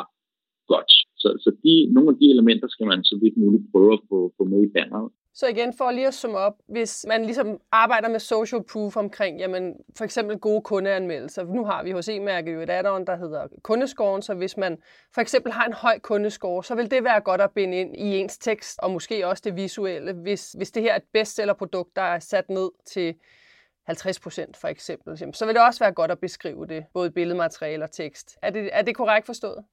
godt. 0.72 0.92
Så, 1.22 1.28
så 1.44 1.50
de, 1.64 1.72
nogle 1.94 2.10
af 2.10 2.16
de 2.20 2.26
elementer 2.34 2.68
skal 2.68 2.86
man 2.86 3.04
så 3.04 3.18
vidt 3.22 3.36
muligt 3.36 3.64
prøve 3.72 3.92
at 3.92 4.02
få, 4.08 4.18
få 4.36 4.44
med 4.44 4.60
i 4.66 4.72
banneret. 4.76 5.10
Så 5.34 5.46
igen, 5.46 5.74
for 5.78 5.90
lige 5.90 6.06
at 6.06 6.14
summe 6.14 6.38
op, 6.38 6.56
hvis 6.68 7.06
man 7.08 7.24
ligesom 7.24 7.60
arbejder 7.72 8.08
med 8.08 8.20
social 8.20 8.62
proof 8.72 8.96
omkring, 8.96 9.38
jamen 9.38 9.74
for 9.98 10.04
eksempel 10.04 10.38
gode 10.38 10.62
kundeanmeldelser. 10.62 11.44
Nu 11.44 11.64
har 11.64 11.84
vi 11.84 11.90
hos 11.90 12.08
E-mærket 12.08 12.54
jo 12.54 12.60
et 12.60 12.70
add 12.70 13.06
der 13.06 13.16
hedder 13.16 13.48
kundescoren, 13.62 14.22
så 14.22 14.34
hvis 14.34 14.56
man 14.56 14.78
for 15.14 15.20
eksempel 15.20 15.52
har 15.52 15.66
en 15.66 15.72
høj 15.72 15.98
kundescore, 15.98 16.64
så 16.64 16.74
vil 16.74 16.90
det 16.90 17.04
være 17.04 17.20
godt 17.20 17.40
at 17.40 17.50
binde 17.50 17.80
ind 17.80 17.96
i 17.96 18.18
ens 18.18 18.38
tekst, 18.38 18.78
og 18.82 18.90
måske 18.90 19.26
også 19.26 19.42
det 19.46 19.56
visuelle, 19.56 20.12
hvis, 20.12 20.52
hvis 20.52 20.70
det 20.70 20.82
her 20.82 20.92
er 20.92 20.96
et 20.96 21.08
bestsellerprodukt, 21.12 21.96
der 21.96 22.02
er 22.02 22.18
sat 22.18 22.48
ned 22.48 22.70
til 22.86 23.14
50 23.86 24.20
procent 24.20 24.56
for 24.56 24.68
eksempel, 24.68 25.16
så 25.34 25.46
vil 25.46 25.54
det 25.54 25.66
også 25.66 25.80
være 25.84 25.92
godt 25.92 26.10
at 26.10 26.20
beskrive 26.20 26.66
det, 26.66 26.84
både 26.94 27.10
billedmateriale 27.10 27.84
og 27.84 27.90
tekst. 27.90 28.38
Er 28.42 28.50
det, 28.50 28.70
er 28.72 28.82
det 28.82 28.96
korrekt 28.96 29.26
forstået? 29.26 29.64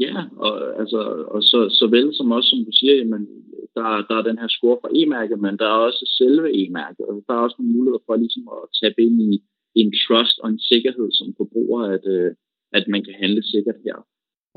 Ja, 0.00 0.16
og, 0.36 0.80
altså, 0.80 1.00
og 1.34 1.42
så, 1.42 1.58
så 1.78 1.86
vel 1.96 2.14
som 2.14 2.32
også, 2.32 2.48
som 2.48 2.64
du 2.68 2.72
siger, 2.72 2.94
jamen, 2.94 3.22
der, 3.76 3.86
der 4.08 4.16
er 4.18 4.28
den 4.28 4.38
her 4.38 4.48
score 4.48 4.78
fra 4.82 4.90
e-mærket, 4.98 5.38
men 5.40 5.58
der 5.58 5.66
er 5.66 5.78
også 5.88 6.04
selve 6.18 6.48
e-mærket. 6.60 7.06
og 7.08 7.24
der 7.26 7.34
er 7.34 7.44
også 7.46 7.56
nogle 7.58 7.72
muligheder 7.76 8.02
for 8.06 8.16
ligesom 8.16 8.44
at 8.56 8.62
tabe 8.80 8.98
ind 9.06 9.16
i 9.32 9.32
en 9.80 9.92
trust 10.02 10.36
og 10.42 10.48
en 10.50 10.60
sikkerhed 10.70 11.08
som 11.18 11.34
forbruger, 11.36 11.82
at, 11.96 12.04
øh, 12.16 12.30
at 12.72 12.84
man 12.88 13.04
kan 13.04 13.14
handle 13.22 13.42
sikkert 13.42 13.78
her. 13.86 13.98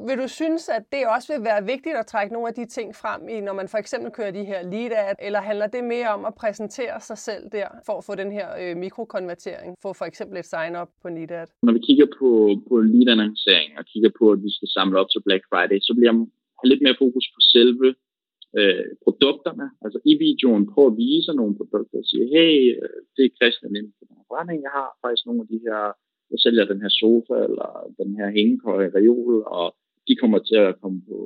Vil 0.08 0.18
du 0.24 0.28
synes, 0.28 0.64
at 0.78 0.84
det 0.94 1.02
også 1.16 1.28
vil 1.34 1.44
være 1.52 1.64
vigtigt 1.74 1.96
at 2.02 2.06
trække 2.14 2.34
nogle 2.34 2.48
af 2.48 2.56
de 2.60 2.66
ting 2.66 2.96
frem 3.04 3.22
i, 3.36 3.38
når 3.48 3.54
man 3.60 3.68
for 3.74 3.78
eksempel 3.84 4.10
kører 4.18 4.32
de 4.32 4.50
her 4.52 4.62
lead 4.74 4.92
ad, 5.04 5.16
eller 5.28 5.42
handler 5.50 5.68
det 5.75 5.84
mere 5.84 6.10
om 6.18 6.22
at 6.30 6.34
præsentere 6.44 6.98
sig 7.10 7.18
selv 7.28 7.44
der, 7.58 7.68
for 7.88 7.94
at 7.98 8.04
få 8.08 8.14
den 8.16 8.32
her 8.38 8.48
øh, 8.62 8.74
mikrokonvertering, 8.84 9.70
for 9.84 9.94
for 10.00 10.06
eksempel 10.12 10.36
et 10.38 10.48
sign-up 10.54 10.90
på 11.02 11.08
lead 11.16 11.32
ad? 11.40 11.48
Når 11.68 11.74
vi 11.78 11.82
kigger 11.88 12.08
på, 12.20 12.30
på 12.70 12.75
lead 12.94 13.10
annoncering 13.16 13.70
og 13.80 13.86
kigger 13.92 14.12
på, 14.20 14.25
at 14.36 14.40
vi 14.46 14.52
skal 14.58 14.70
samle 14.78 15.00
op 15.02 15.10
til 15.12 15.22
Black 15.28 15.44
Friday, 15.50 15.80
så 15.88 15.92
bliver 15.96 16.12
jeg 16.12 16.18
lidt 16.72 16.82
mere 16.86 16.98
fokus 17.04 17.25
på 17.36 17.40
selve 17.56 17.88
øh, 18.60 18.86
produkterne. 19.06 19.68
Altså 19.84 20.00
i 20.12 20.14
videoen 20.25 20.64
prøve 20.74 20.90
at 20.92 20.98
vise 21.06 21.32
nogle 21.40 21.58
produkter 21.60 21.98
og 22.04 22.08
sige, 22.12 22.25
hey, 22.36 22.56
øh, 22.84 23.00
det 23.16 23.24
er 23.25 23.38
Christian 23.40 23.75
inden 23.80 23.94
for 23.98 24.06
den 24.08 24.16
her 24.18 24.28
brænding, 24.32 24.60
jeg 24.68 24.74
har 24.80 24.90
faktisk 25.04 25.25
nogle 25.25 25.42
af 25.44 25.50
de 25.54 25.60
her, 25.66 25.82
jeg 26.32 26.40
sælger 26.44 26.66
den 26.72 26.80
her 26.84 26.92
sofa 27.02 27.36
eller 27.48 27.70
den 28.02 28.10
her 28.20 28.28
hængekøje 28.38 28.90
reol, 28.98 29.36
og 29.60 29.68
de 30.08 30.14
kommer 30.22 30.40
til 30.50 30.58
at 30.68 30.76
komme 30.82 31.00
på, 31.10 31.20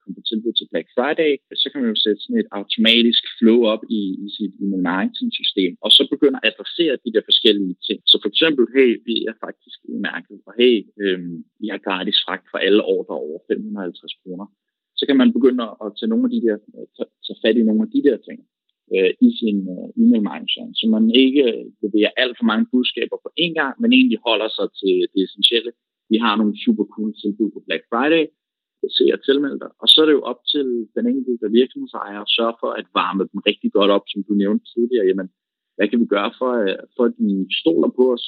komme 0.00 0.14
på 0.18 0.24
tilbud 0.30 0.52
til 0.56 0.68
Black 0.72 0.88
Friday, 0.96 1.32
så 1.62 1.66
kan 1.70 1.80
man 1.80 1.90
jo 1.94 1.98
sætte 2.04 2.20
sådan 2.22 2.42
et 2.42 2.52
automatisk 2.60 3.22
flow 3.38 3.58
op 3.72 3.82
i, 4.00 4.02
i 4.24 4.26
sit 4.36 4.52
email 4.62 4.82
marketing 4.92 5.30
system, 5.40 5.72
og 5.84 5.90
så 5.96 6.02
begynder 6.12 6.38
at 6.40 6.48
adressere 6.50 6.94
de 7.04 7.12
der 7.14 7.22
forskellige 7.30 7.76
ting. 7.86 7.98
Så 8.10 8.16
for 8.22 8.28
eksempel, 8.32 8.64
hey, 8.76 8.90
vi 9.08 9.16
er 9.30 9.34
faktisk 9.46 9.78
i 9.92 9.96
mærket, 10.08 10.38
og 10.48 10.52
hey, 10.60 10.76
øhm, 11.04 11.36
vi 11.60 11.66
har 11.72 11.80
gratis 11.88 12.18
fragt 12.26 12.46
for 12.50 12.58
alle 12.66 12.82
ordre 12.96 13.14
over 13.26 13.38
550 13.48 14.14
kroner. 14.22 14.46
Så 14.98 15.02
kan 15.08 15.16
man 15.20 15.32
begynde 15.36 15.64
at 15.84 15.88
tage 15.98 16.10
nogle 16.12 16.26
af 16.26 16.32
de 16.34 16.40
der, 16.46 16.56
tage 17.26 17.40
fat 17.42 17.56
i 17.56 17.68
nogle 17.68 17.82
af 17.86 17.90
de 17.94 18.02
der 18.08 18.16
ting 18.28 18.38
øh, 18.94 19.12
i 19.26 19.28
sin 19.40 19.58
øh, 19.74 19.88
e-mail 20.00 20.24
marketing, 20.30 20.68
så 20.78 20.84
man 20.96 21.04
ikke 21.24 21.44
leverer 21.82 22.12
alt 22.22 22.34
for 22.38 22.46
mange 22.50 22.66
budskaber 22.72 23.16
på 23.24 23.28
én 23.44 23.54
gang, 23.60 23.74
men 23.80 23.90
egentlig 23.98 24.18
holder 24.28 24.48
sig 24.58 24.68
til 24.80 24.94
det 25.12 25.20
essentielle, 25.26 25.72
vi 26.10 26.16
har 26.24 26.34
nogle 26.36 26.54
super 26.64 26.86
cool 26.94 27.10
tilbud 27.22 27.50
på 27.52 27.60
Black 27.66 27.82
Friday. 27.90 28.24
Se 28.98 29.04
og 29.16 29.20
tilmelde 29.26 29.58
dig. 29.64 29.70
Og 29.82 29.86
så 29.88 29.96
er 30.02 30.06
det 30.06 30.18
jo 30.18 30.28
op 30.32 30.40
til 30.52 30.66
den 30.96 31.04
enkelte 31.12 31.46
virksomhedsejer 31.60 32.20
at 32.20 32.32
sørge 32.36 32.56
for 32.62 32.70
at 32.80 32.86
varme 33.00 33.22
dem 33.30 33.38
rigtig 33.48 33.70
godt 33.76 33.90
op, 33.96 34.04
som 34.12 34.20
du 34.28 34.32
nævnte 34.42 34.64
tidligere. 34.74 35.06
Jamen, 35.10 35.28
hvad 35.76 35.86
kan 35.88 36.00
vi 36.02 36.06
gøre 36.16 36.30
for, 36.40 36.52
øh, 36.64 36.76
for 36.96 37.04
at 37.08 37.14
de 37.18 37.30
stoler 37.60 37.90
på 37.98 38.04
os, 38.14 38.24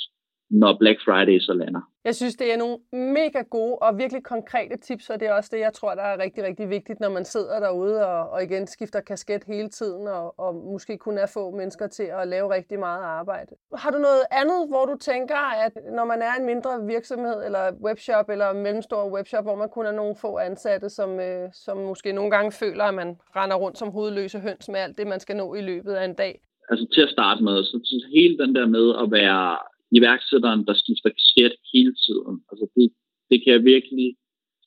når 0.61 0.77
Black 0.81 0.99
Friday 1.05 1.39
så 1.39 1.53
lander. 1.53 1.81
Jeg 2.05 2.15
synes, 2.15 2.35
det 2.35 2.53
er 2.53 2.57
nogle 2.57 2.79
mega 2.93 3.43
gode 3.51 3.75
og 3.75 3.99
virkelig 3.99 4.23
konkrete 4.25 4.77
tips, 4.77 5.11
og 5.11 5.21
det 5.21 5.29
er 5.29 5.33
også 5.33 5.51
det, 5.53 5.61
jeg 5.61 5.73
tror, 5.73 5.95
der 5.95 6.03
er 6.03 6.23
rigtig, 6.23 6.45
rigtig 6.45 6.71
vigtigt, 6.71 7.01
når 7.01 7.11
man 7.11 7.25
sidder 7.25 7.61
derude 7.61 8.07
og, 8.07 8.31
og 8.31 8.43
igen 8.43 8.67
skifter 8.67 9.01
kasket 9.01 9.45
hele 9.47 9.69
tiden, 9.69 10.09
og, 10.09 10.39
og 10.39 10.55
måske 10.55 10.99
kun 10.99 11.19
er 11.19 11.27
få 11.35 11.51
mennesker 11.51 11.87
til 11.87 12.09
at 12.21 12.29
lave 12.29 12.55
rigtig 12.55 12.79
meget 12.79 13.03
arbejde. 13.03 13.53
Har 13.75 13.91
du 13.91 13.99
noget 13.99 14.25
andet, 14.31 14.69
hvor 14.69 14.85
du 14.87 14.97
tænker, 15.01 15.65
at 15.65 15.73
når 15.97 16.05
man 16.05 16.23
er 16.23 16.35
en 16.41 16.47
mindre 16.47 16.71
virksomhed, 16.87 17.45
eller 17.45 17.73
webshop, 17.85 18.29
eller 18.31 18.53
mellemstor 18.53 19.13
webshop, 19.17 19.45
hvor 19.45 19.57
man 19.57 19.69
kun 19.69 19.87
er 19.87 19.93
nogle 19.93 20.17
få 20.21 20.37
ansatte, 20.39 20.89
som, 20.89 21.21
øh, 21.21 21.49
som 21.53 21.77
måske 21.77 22.13
nogle 22.13 22.31
gange 22.31 22.53
føler, 22.53 22.85
at 22.85 22.95
man 22.95 23.17
render 23.37 23.57
rundt 23.57 23.79
som 23.79 23.91
hovedløse 23.91 24.39
høns 24.39 24.69
med 24.69 24.81
alt 24.81 24.99
det, 24.99 25.07
man 25.07 25.21
skal 25.21 25.37
nå 25.37 25.55
i 25.55 25.61
løbet 25.61 25.93
af 25.93 26.05
en 26.05 26.15
dag? 26.15 26.41
Altså 26.71 26.87
til 26.93 27.01
at 27.01 27.11
starte 27.11 27.45
med, 27.45 27.65
så 27.65 28.07
hele 28.15 28.39
den 28.39 28.55
der 28.55 28.67
med 28.67 28.87
at 29.03 29.11
være 29.11 29.59
iværksætteren, 29.99 30.67
der 30.69 30.75
skifter 30.83 31.11
kasket 31.19 31.55
hele 31.73 31.93
tiden. 32.05 32.35
Altså 32.51 32.67
det, 32.77 32.87
det 33.31 33.37
kan 33.43 33.53
jeg 33.53 33.65
virkelig 33.75 34.09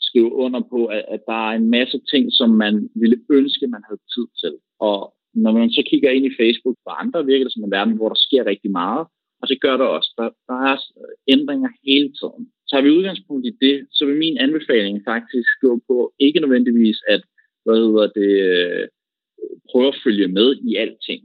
skrive 0.08 0.32
under 0.34 0.62
på, 0.74 0.80
at, 0.86 1.04
at 1.16 1.22
der 1.30 1.40
er 1.48 1.54
en 1.56 1.70
masse 1.78 2.00
ting, 2.12 2.26
som 2.40 2.50
man 2.50 2.90
ville 2.96 3.20
ønske, 3.38 3.68
man 3.68 3.84
havde 3.88 4.02
tid 4.16 4.28
til. 4.42 4.54
Og 4.80 5.00
når 5.34 5.52
man 5.52 5.70
så 5.72 5.82
kigger 5.90 6.10
ind 6.12 6.26
i 6.26 6.38
Facebook 6.42 6.78
for 6.84 6.92
andre, 7.02 7.26
virker 7.26 7.46
det 7.46 7.54
som 7.54 7.64
en 7.64 7.76
verden, 7.78 7.96
hvor 7.98 8.10
der 8.10 8.20
sker 8.28 8.46
rigtig 8.46 8.72
meget, 8.72 9.04
og 9.42 9.46
det 9.50 9.62
gør 9.62 9.78
der 9.78 9.86
også. 9.98 10.12
Der, 10.18 10.30
der 10.50 10.58
er 10.72 10.78
ændringer 11.28 11.70
hele 11.88 12.10
tiden. 12.20 12.44
Tager 12.70 12.84
vi 12.84 12.98
udgangspunkt 12.98 13.46
i 13.48 13.54
det, 13.66 13.88
så 13.92 14.06
vil 14.06 14.18
min 14.18 14.38
anbefaling 14.38 14.98
faktisk 15.12 15.50
gå 15.62 15.82
på 15.88 16.13
ikke 16.20 16.40
nødvendigvis 16.40 17.00
at 17.08 17.22
hvad 17.66 17.78
hedder 17.86 18.08
det, 18.20 18.34
øh, 18.52 18.88
prøve 19.70 19.88
at 19.88 20.00
følge 20.04 20.28
med 20.28 20.50
i 20.70 20.76
alting 20.76 21.22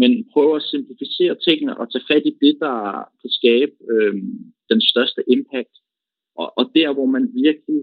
men 0.00 0.10
prøve 0.32 0.56
at 0.56 0.68
simplificere 0.72 1.34
tingene 1.46 1.76
og 1.80 1.86
tage 1.92 2.08
fat 2.10 2.24
i 2.30 2.34
det, 2.44 2.54
der 2.64 2.76
kan 3.20 3.30
skabe 3.38 3.72
øh, 3.92 4.14
den 4.70 4.80
største 4.90 5.20
impact. 5.34 5.74
Og, 6.40 6.48
og 6.58 6.64
der, 6.76 6.88
hvor 6.96 7.08
man 7.16 7.24
virkelig 7.44 7.80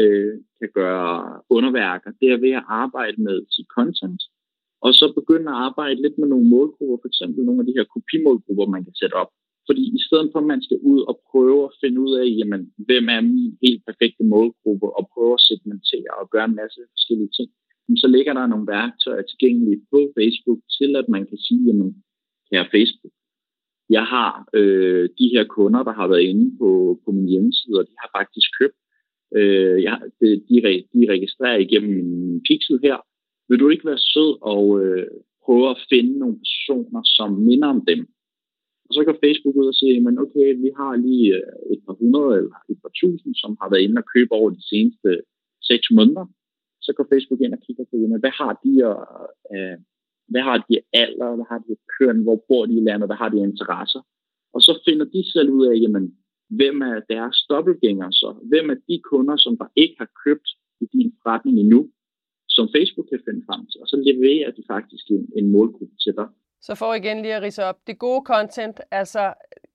øh, 0.00 0.34
kan 0.60 0.70
gøre 0.80 1.40
underværker, 1.56 2.10
det 2.20 2.28
er 2.30 2.44
ved 2.46 2.54
at 2.60 2.68
arbejde 2.82 3.18
med 3.26 3.36
sit 3.54 3.68
content, 3.76 4.22
og 4.84 4.90
så 4.98 5.06
begynde 5.18 5.48
at 5.50 5.60
arbejde 5.68 6.02
lidt 6.02 6.18
med 6.18 6.28
nogle 6.28 6.50
målgrupper, 6.54 6.98
for 7.00 7.08
eksempel 7.12 7.40
nogle 7.44 7.60
af 7.62 7.66
de 7.66 7.76
her 7.78 7.86
kopimålgrupper, 7.94 8.66
man 8.74 8.84
kan 8.84 8.94
sætte 9.00 9.16
op. 9.22 9.30
Fordi 9.68 9.82
i 9.98 10.00
stedet 10.06 10.28
for, 10.32 10.38
at 10.40 10.50
man 10.52 10.62
skal 10.66 10.78
ud 10.92 11.00
og 11.10 11.16
prøve 11.30 11.62
at 11.68 11.76
finde 11.82 11.98
ud 12.04 12.12
af, 12.20 12.26
jamen, 12.38 12.62
hvem 12.88 13.04
er 13.16 13.20
min 13.20 13.52
helt 13.64 13.82
perfekte 13.88 14.24
målgruppe, 14.32 14.86
og 14.98 15.02
prøve 15.14 15.34
at 15.38 15.44
segmentere 15.48 16.12
og 16.20 16.26
gøre 16.34 16.46
en 16.50 16.58
masse 16.62 16.80
forskellige 16.94 17.32
ting, 17.38 17.50
så 17.96 18.06
ligger 18.06 18.32
der 18.32 18.46
nogle 18.46 18.66
værktøjer 18.66 19.22
tilgængelige 19.22 19.82
på 19.90 20.12
Facebook 20.18 20.60
til, 20.78 20.96
at 20.96 21.08
man 21.08 21.26
kan 21.26 21.38
sige, 21.38 21.62
jamen, 21.66 21.90
her 22.52 22.64
Facebook, 22.74 23.14
jeg 23.96 24.04
har 24.14 24.48
øh, 24.54 25.08
de 25.18 25.26
her 25.34 25.44
kunder, 25.44 25.82
der 25.82 25.94
har 26.00 26.08
været 26.08 26.28
inde 26.30 26.58
på, 26.58 27.00
på 27.04 27.10
min 27.12 27.28
hjemmeside, 27.28 27.78
og 27.80 27.86
de 27.86 27.94
har 28.02 28.10
faktisk 28.18 28.48
købt. 28.60 28.78
Øh, 29.38 29.82
jeg, 29.82 29.96
de, 30.20 30.26
de, 30.48 30.56
de 30.94 31.00
registrerer 31.14 31.58
igennem 31.66 31.94
min 32.04 32.42
pixel 32.48 32.78
her. 32.82 32.98
Vil 33.48 33.60
du 33.60 33.68
ikke 33.68 33.86
være 33.86 34.06
sød 34.12 34.32
og 34.54 34.64
øh, 34.82 35.06
prøve 35.44 35.70
at 35.70 35.82
finde 35.92 36.18
nogle 36.18 36.36
personer, 36.44 37.02
som 37.04 37.30
minder 37.48 37.68
om 37.68 37.84
dem? 37.90 38.00
Og 38.86 38.90
så 38.94 39.00
kan 39.04 39.22
Facebook 39.24 39.56
ud 39.56 39.66
og 39.72 39.74
sige, 39.74 40.00
men 40.00 40.18
okay, 40.24 40.48
vi 40.64 40.70
har 40.80 40.92
lige 40.96 41.28
øh, 41.38 41.72
et 41.72 41.80
par 41.86 41.96
hundrede 42.00 42.32
eller 42.38 42.56
et 42.72 42.78
par 42.82 42.92
tusind, 43.00 43.34
som 43.42 43.50
har 43.60 43.68
været 43.70 43.82
inde 43.82 44.00
og 44.02 44.08
købe 44.14 44.32
over 44.32 44.50
de 44.50 44.68
seneste 44.70 45.10
seks 45.70 45.86
måneder 45.98 46.26
så 46.84 46.90
går 46.96 47.06
Facebook 47.12 47.40
ind 47.40 47.54
og 47.56 47.60
kigger 47.66 47.84
på, 47.90 47.96
jamen, 48.02 48.20
hvad 48.20 48.34
har 48.40 48.52
de 48.64 48.72
og, 48.90 49.00
øh, 49.54 49.76
hvad 50.32 50.42
har 50.48 50.58
de 50.68 50.74
alder, 51.04 51.30
hvad 51.36 51.48
har 51.52 51.60
de 51.66 51.74
køn, 51.94 52.18
hvor 52.26 52.38
bor 52.48 52.64
de 52.66 52.74
i 52.80 52.86
landet, 52.88 53.08
hvad 53.08 53.20
har 53.22 53.30
de 53.34 53.38
interesser. 53.50 54.02
Og 54.54 54.60
så 54.66 54.72
finder 54.86 55.06
de 55.14 55.20
selv 55.34 55.48
ud 55.56 55.64
af, 55.70 55.76
jamen, 55.84 56.04
hvem 56.58 56.76
er 56.90 56.96
deres 57.14 57.36
dobbeltgængere 57.50 58.12
så? 58.12 58.30
Hvem 58.50 58.66
er 58.70 58.78
de 58.88 58.96
kunder, 59.10 59.36
som 59.36 59.54
der 59.60 59.68
ikke 59.82 59.96
har 59.98 60.10
købt 60.24 60.48
i 60.84 60.86
din 60.94 61.10
forretning 61.22 61.56
endnu, 61.58 61.80
som 62.48 62.64
Facebook 62.76 63.06
kan 63.08 63.20
finde 63.26 63.42
frem 63.48 63.62
til? 63.70 63.78
Og 63.82 63.88
så 63.92 63.96
leverer 64.08 64.50
de 64.56 64.62
faktisk 64.74 65.04
en, 65.10 65.24
en 65.38 65.46
målgruppe 65.52 65.96
til 66.04 66.14
dig. 66.20 66.28
Så 66.66 66.74
for 66.74 66.94
igen 66.94 67.22
lige 67.22 67.34
at 67.34 67.42
rise 67.42 67.62
op, 67.64 67.78
det 67.86 67.98
gode 67.98 68.22
content, 68.26 68.80
altså 68.90 69.34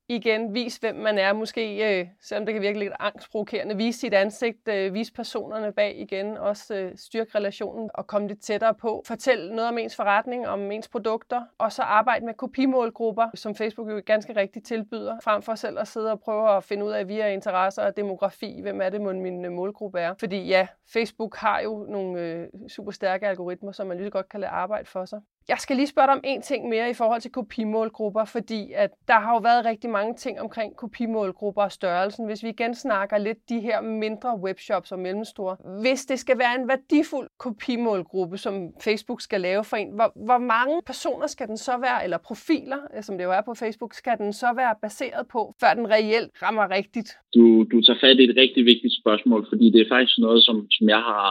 igen, 0.09 0.53
vis 0.53 0.77
hvem 0.77 0.95
man 0.95 1.17
er, 1.17 1.33
måske, 1.33 1.99
øh, 1.99 2.07
selvom 2.21 2.45
det 2.45 2.53
kan 2.53 2.61
virke 2.61 2.79
lidt 2.79 2.93
angstprovokerende, 2.99 3.77
vise 3.77 3.99
sit 3.99 4.13
ansigt, 4.13 4.67
øh, 4.67 4.93
vise 4.93 5.13
personerne 5.13 5.73
bag 5.73 5.99
igen, 5.99 6.37
også 6.37 6.75
øh, 6.75 6.91
styrke 6.95 7.31
relationen 7.35 7.89
og 7.93 8.07
komme 8.07 8.27
lidt 8.27 8.41
tættere 8.41 8.73
på. 8.73 9.03
Fortæl 9.07 9.51
noget 9.51 9.69
om 9.69 9.77
ens 9.77 9.95
forretning, 9.95 10.47
om 10.47 10.71
ens 10.71 10.87
produkter, 10.87 11.41
og 11.57 11.71
så 11.71 11.81
arbejde 11.81 12.25
med 12.25 12.33
kopimålgrupper, 12.33 13.29
som 13.35 13.55
Facebook 13.55 13.89
jo 13.89 14.01
ganske 14.05 14.35
rigtigt 14.35 14.65
tilbyder, 14.65 15.17
frem 15.23 15.41
for 15.41 15.55
selv 15.55 15.79
at 15.79 15.87
sidde 15.87 16.11
og 16.11 16.19
prøve 16.19 16.57
at 16.57 16.63
finde 16.63 16.85
ud 16.85 16.91
af 16.91 17.07
via 17.07 17.27
interesser 17.27 17.83
og 17.83 17.97
demografi, 17.97 18.61
hvem 18.61 18.81
er 18.81 18.89
det, 18.89 19.01
min 19.01 19.45
øh, 19.45 19.51
målgruppe 19.51 19.99
er. 19.99 20.13
Fordi 20.19 20.47
ja, 20.47 20.67
Facebook 20.93 21.35
har 21.35 21.59
jo 21.59 21.85
nogle 21.89 22.21
øh, 22.21 22.47
super 22.69 22.91
stærke 22.91 23.27
algoritmer, 23.27 23.71
som 23.71 23.87
man 23.87 23.97
lige 23.97 24.09
godt 24.09 24.29
kan 24.29 24.39
lade 24.39 24.51
arbejde 24.51 24.85
for 24.85 25.05
sig. 25.05 25.21
Jeg 25.49 25.57
skal 25.59 25.75
lige 25.75 25.87
spørge 25.87 26.07
dig 26.07 26.13
om 26.13 26.21
en 26.23 26.41
ting 26.41 26.69
mere 26.69 26.89
i 26.89 26.93
forhold 26.93 27.21
til 27.21 27.31
kopimålgrupper, 27.31 28.25
fordi 28.25 28.71
at 28.75 28.91
der 29.07 29.13
har 29.13 29.31
jo 29.33 29.39
været 29.39 29.65
rigtig 29.65 29.89
mange 29.89 30.15
ting 30.15 30.41
omkring 30.41 30.75
kopimålgrupper 30.75 31.61
og 31.61 31.71
størrelsen. 31.71 32.25
Hvis 32.25 32.43
vi 32.43 32.49
igen 32.49 32.75
snakker 32.75 33.17
lidt 33.17 33.49
de 33.49 33.59
her 33.59 33.81
mindre 33.81 34.39
webshops 34.43 34.91
og 34.91 34.99
mellemstore. 34.99 35.55
Hvis 35.81 36.05
det 36.05 36.19
skal 36.19 36.39
være 36.39 36.55
en 36.61 36.67
værdifuld 36.67 37.29
kopimålgruppe, 37.37 38.37
som 38.37 38.53
Facebook 38.83 39.21
skal 39.21 39.41
lave 39.41 39.63
for 39.63 39.77
en, 39.77 39.91
hvor, 39.91 40.11
hvor 40.25 40.37
mange 40.37 40.81
personer 40.85 41.27
skal 41.27 41.47
den 41.47 41.57
så 41.57 41.77
være, 41.77 42.03
eller 42.03 42.17
profiler, 42.17 42.77
øh, 42.95 43.03
som 43.03 43.17
det 43.17 43.23
jo 43.23 43.31
er 43.31 43.41
på 43.41 43.53
Facebook, 43.53 43.93
skal 43.93 44.17
den 44.17 44.33
så 44.33 44.53
være 44.55 44.75
baseret 44.81 45.27
på, 45.27 45.55
før 45.61 45.73
den 45.73 45.89
reelt 45.89 46.31
rammer 46.43 46.71
rigtigt? 46.71 47.09
Du, 47.35 47.63
du 47.71 47.81
tager 47.81 47.99
fat 48.03 48.19
i 48.19 48.23
et 48.23 48.37
rigtig 48.37 48.65
vigtigt 48.65 48.93
spørgsmål, 49.01 49.45
fordi 49.49 49.65
det 49.71 49.81
er 49.81 49.89
faktisk 49.95 50.17
noget, 50.17 50.43
som, 50.43 50.67
som 50.71 50.89
jeg 50.89 51.01
har 51.11 51.27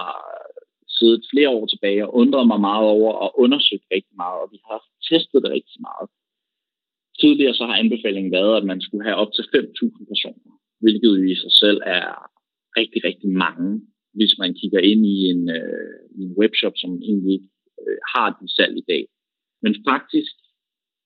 siddet 0.98 1.28
flere 1.32 1.50
år 1.56 1.66
tilbage 1.66 2.06
og 2.06 2.14
undret 2.20 2.46
mig 2.52 2.60
meget 2.68 2.86
over 2.96 3.12
og 3.24 3.30
undersøgt 3.44 3.86
rigtig 3.94 4.16
meget, 4.22 4.38
og 4.42 4.48
vi 4.54 4.58
har 4.68 4.80
testet 5.08 5.42
det 5.42 5.50
rigtig 5.58 5.80
meget. 5.88 6.06
Tidligere 7.20 7.54
så 7.54 7.64
har 7.68 7.76
anbefalingen 7.82 8.32
været, 8.38 8.56
at 8.56 8.64
man 8.70 8.80
skulle 8.80 9.04
have 9.08 9.20
op 9.22 9.32
til 9.32 9.42
5.000 9.42 10.04
personer, 10.12 10.52
hvilket 10.82 11.12
i 11.32 11.34
sig 11.42 11.52
selv 11.62 11.78
er 11.98 12.06
rigtig, 12.80 13.00
rigtig 13.08 13.30
mange, 13.44 13.70
hvis 14.18 14.34
man 14.42 14.54
kigger 14.60 14.80
ind 14.90 15.02
i 15.14 15.18
en, 15.32 15.42
øh, 15.58 15.98
i 16.18 16.20
en 16.26 16.34
webshop, 16.40 16.74
som 16.76 16.90
egentlig 17.08 17.32
ikke 17.36 17.50
øh, 17.82 17.98
har 18.14 18.28
den 18.38 18.48
salg 18.56 18.74
i 18.78 18.88
dag. 18.92 19.04
Men 19.62 19.72
faktisk 19.90 20.34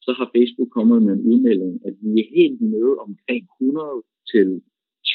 så 0.07 0.11
har 0.19 0.31
Facebook 0.37 0.71
kommet 0.77 1.03
med 1.03 1.13
en 1.15 1.27
udmelding, 1.31 1.73
at 1.89 1.95
vi 2.03 2.11
er 2.21 2.35
helt 2.39 2.61
nede 2.61 2.95
omkring 3.07 3.43
100 3.61 4.03
til 4.33 4.49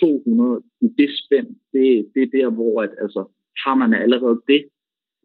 200 0.01 0.63
i 0.85 0.87
det 0.99 1.11
spænd. 1.21 1.49
Det, 1.73 1.85
det 2.13 2.21
er 2.23 2.31
der, 2.37 2.49
hvor 2.57 2.81
at, 2.83 2.91
altså, 3.05 3.21
har 3.63 3.75
man 3.81 3.91
allerede 3.93 4.39
det, 4.51 4.61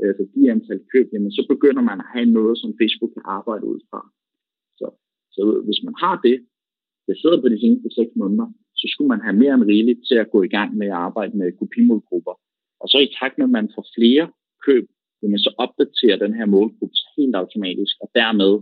altså 0.09 0.25
de 0.35 0.51
antal 0.55 0.81
køb, 0.93 1.07
jamen 1.13 1.33
så 1.39 1.43
begynder 1.53 1.83
man 1.91 1.99
at 2.01 2.11
have 2.15 2.29
noget, 2.39 2.59
som 2.63 2.77
Facebook 2.81 3.13
kan 3.17 3.25
arbejde 3.39 3.65
ud 3.73 3.81
fra. 3.91 4.01
Så, 4.79 4.87
så 5.35 5.43
hvis 5.67 5.81
man 5.87 5.95
har 6.05 6.17
det, 6.27 6.37
det 7.09 7.15
sidder 7.21 7.39
på 7.41 7.49
de 7.49 7.61
seneste 7.61 7.89
6 7.95 8.11
måneder, 8.21 8.49
så 8.81 8.87
skulle 8.93 9.09
man 9.15 9.25
have 9.27 9.37
mere 9.43 9.55
end 9.55 9.71
rigeligt 9.73 10.01
til 10.09 10.17
at 10.23 10.31
gå 10.35 10.43
i 10.43 10.53
gang 10.57 10.71
med 10.81 10.87
at 10.87 11.01
arbejde 11.09 11.37
med 11.37 11.59
kopimålgrupper. 11.61 12.35
Og 12.83 12.87
så 12.89 12.99
i 12.99 13.15
takt 13.21 13.39
med, 13.39 13.47
at 13.47 13.57
man 13.59 13.69
får 13.75 13.85
flere 13.97 14.27
køb, 14.67 14.87
jamen 15.23 15.39
så 15.39 15.51
opdaterer 15.65 16.17
den 16.25 16.35
her 16.39 16.47
målgruppe 16.47 16.97
helt 17.17 17.37
automatisk, 17.43 17.95
og 18.05 18.09
dermed 18.21 18.53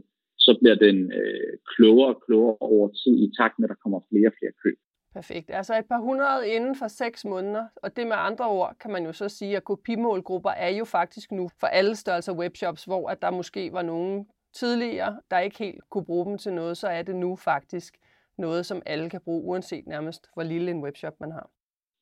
så 0.45 0.51
bliver 0.61 0.79
den 0.87 0.99
øh, 1.21 1.53
klogere 1.73 2.15
og 2.15 2.23
klogere 2.27 2.57
over 2.61 2.89
tid 3.01 3.15
i 3.27 3.29
takt 3.39 3.55
med, 3.59 3.67
at 3.67 3.73
der 3.75 3.83
kommer 3.83 4.01
flere 4.11 4.29
og 4.31 4.37
flere 4.39 4.55
køb. 4.63 4.79
Perfekt. 5.19 5.51
Altså 5.51 5.75
et 5.79 5.89
par 5.93 6.01
hundrede 6.01 6.49
inden 6.55 6.75
for 6.77 6.89
seks 6.89 7.25
måneder, 7.25 7.65
og 7.83 7.97
det 7.97 8.07
med 8.07 8.17
andre 8.19 8.47
ord 8.49 8.77
kan 8.81 8.91
man 8.91 9.05
jo 9.05 9.13
så 9.13 9.29
sige, 9.29 9.57
at 9.57 9.65
kopimålgrupper 9.65 10.51
er 10.51 10.69
jo 10.69 10.85
faktisk 10.85 11.33
nu 11.33 11.49
for 11.61 11.67
alle 11.67 11.95
størrelser 11.97 12.33
webshops, 12.33 12.85
hvor 12.85 13.09
at 13.09 13.23
der 13.23 13.31
måske 13.31 13.73
var 13.73 13.83
nogen 13.83 14.27
tidligere, 14.55 15.21
der 15.31 15.39
ikke 15.39 15.59
helt 15.59 15.81
kunne 15.91 16.05
bruge 16.05 16.27
dem 16.27 16.39
til 16.39 16.53
noget, 16.53 16.77
så 16.77 16.89
er 16.89 17.03
det 17.03 17.17
nu 17.17 17.37
faktisk 17.37 17.99
noget, 18.39 18.67
som 18.67 18.83
alle 18.87 19.11
kan 19.11 19.21
bruge, 19.25 19.45
uanset 19.45 19.87
nærmest 19.87 20.27
hvor 20.35 20.43
lille 20.43 20.71
en 20.71 20.83
webshop 20.85 21.21
man 21.21 21.33
har. 21.33 21.51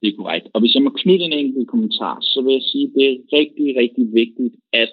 Det 0.00 0.08
er 0.08 0.16
korrekt. 0.16 0.46
Og 0.54 0.60
hvis 0.60 0.74
jeg 0.74 0.82
må 0.82 0.90
knytte 0.90 1.24
en 1.24 1.32
enkelt 1.32 1.68
kommentar, 1.68 2.20
så 2.20 2.42
vil 2.42 2.52
jeg 2.52 2.62
sige, 2.62 2.84
at 2.84 2.92
det 2.94 3.04
er 3.10 3.16
rigtig, 3.38 3.76
rigtig 3.76 4.04
vigtigt, 4.14 4.54
at 4.72 4.92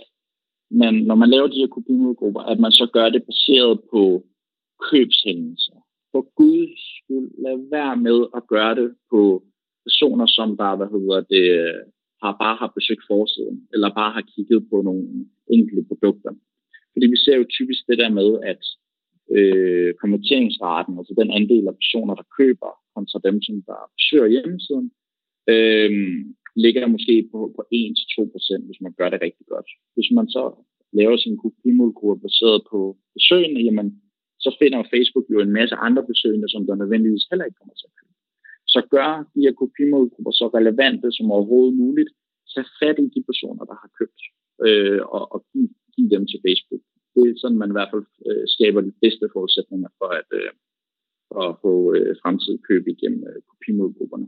man, 0.71 0.93
når 0.93 1.15
man 1.15 1.29
laver 1.29 1.47
de 1.47 1.61
her 1.61 1.67
kopimålgrupper, 1.67 2.41
at 2.41 2.59
man 2.59 2.71
så 2.71 2.89
gør 2.93 3.09
det 3.09 3.23
baseret 3.25 3.79
på 3.91 4.23
købshændelser 4.89 5.82
for 6.13 6.23
guds 6.39 6.81
skyld, 6.97 7.29
lad 7.45 7.57
være 7.77 7.95
med 8.07 8.19
at 8.37 8.43
gøre 8.53 8.75
det 8.79 8.89
på 9.11 9.21
personer, 9.87 10.27
som 10.37 10.49
der, 10.61 10.71
hvad 10.77 10.89
hedder 10.95 11.19
det, 11.33 11.47
har 12.23 12.33
bare 12.43 12.55
har 12.61 12.71
besøgt 12.77 13.03
forsiden, 13.11 13.57
eller 13.73 13.89
bare 13.99 14.11
har 14.17 14.25
kigget 14.33 14.59
på 14.71 14.77
nogle 14.87 15.03
enkelte 15.57 15.83
produkter. 15.89 16.31
Fordi 16.93 17.05
vi 17.13 17.17
ser 17.23 17.35
jo 17.37 17.45
typisk 17.57 17.81
det 17.89 17.97
der 18.01 18.11
med, 18.19 18.29
at 18.51 18.63
øh, 19.37 19.89
konverteringsraten, 20.03 20.93
altså 20.99 21.13
den 21.21 21.29
andel 21.37 21.65
af 21.67 21.75
personer, 21.81 22.15
der 22.15 22.33
køber, 22.39 22.71
kontra 22.95 23.19
dem, 23.27 23.37
som 23.47 23.55
der 23.69 23.79
besøger 23.97 24.33
hjemmesiden, 24.33 24.87
øh, 25.53 25.91
ligger 26.63 26.93
måske 26.95 27.15
på, 27.31 27.39
på 27.55 27.61
1-2%, 27.73 28.65
hvis 28.67 28.81
man 28.85 28.93
gør 28.99 29.09
det 29.09 29.19
rigtig 29.21 29.45
godt. 29.53 29.69
Hvis 29.95 30.09
man 30.17 30.27
så 30.35 30.43
laver 30.99 31.17
sin 31.17 31.37
kopimålgruppe 31.43 32.21
baseret 32.27 32.61
på 32.71 32.79
besøgende, 33.15 33.61
jamen 33.67 33.87
så 34.43 34.49
finder 34.59 34.89
Facebook 34.93 35.25
jo 35.33 35.39
en 35.39 35.53
masse 35.59 35.75
andre 35.87 36.03
besøgende, 36.11 36.47
som 36.53 36.61
der 36.67 36.75
nødvendigvis 36.75 37.25
heller 37.29 37.45
ikke 37.45 37.59
kommer 37.59 37.75
til 37.77 37.89
at 37.89 37.95
købe. 37.99 38.13
Så 38.73 38.79
gør 38.95 39.09
de 39.33 39.39
her 39.45 39.53
kopimålgrupper 39.61 40.33
så 40.39 40.45
relevante 40.57 41.07
som 41.17 41.31
overhovedet 41.35 41.75
muligt. 41.83 42.11
Tag 42.53 42.65
fat 42.79 42.97
i 43.05 43.07
de 43.15 43.21
personer, 43.29 43.63
der 43.71 43.77
har 43.83 43.89
købt, 43.99 44.21
øh, 44.67 45.01
og, 45.15 45.23
og 45.33 45.39
giv, 45.51 45.67
giv 45.95 46.07
dem 46.15 46.23
til 46.31 46.39
Facebook. 46.45 46.83
Det 47.13 47.23
er 47.23 47.33
sådan, 47.41 47.61
man 47.61 47.71
i 47.71 47.77
hvert 47.77 47.91
fald 47.93 48.05
øh, 48.27 48.43
skaber 48.55 48.81
de 48.81 48.93
bedste 49.03 49.25
forudsætninger 49.33 49.89
for 49.99 50.09
at, 50.19 50.29
øh, 50.39 50.51
for 51.29 51.41
at 51.49 51.55
få 51.63 51.73
øh, 51.95 52.15
fremtidig 52.21 52.59
køb 52.69 52.83
igennem 52.87 53.21
øh, 53.29 53.41
kopimålgrupperne. 53.49 54.27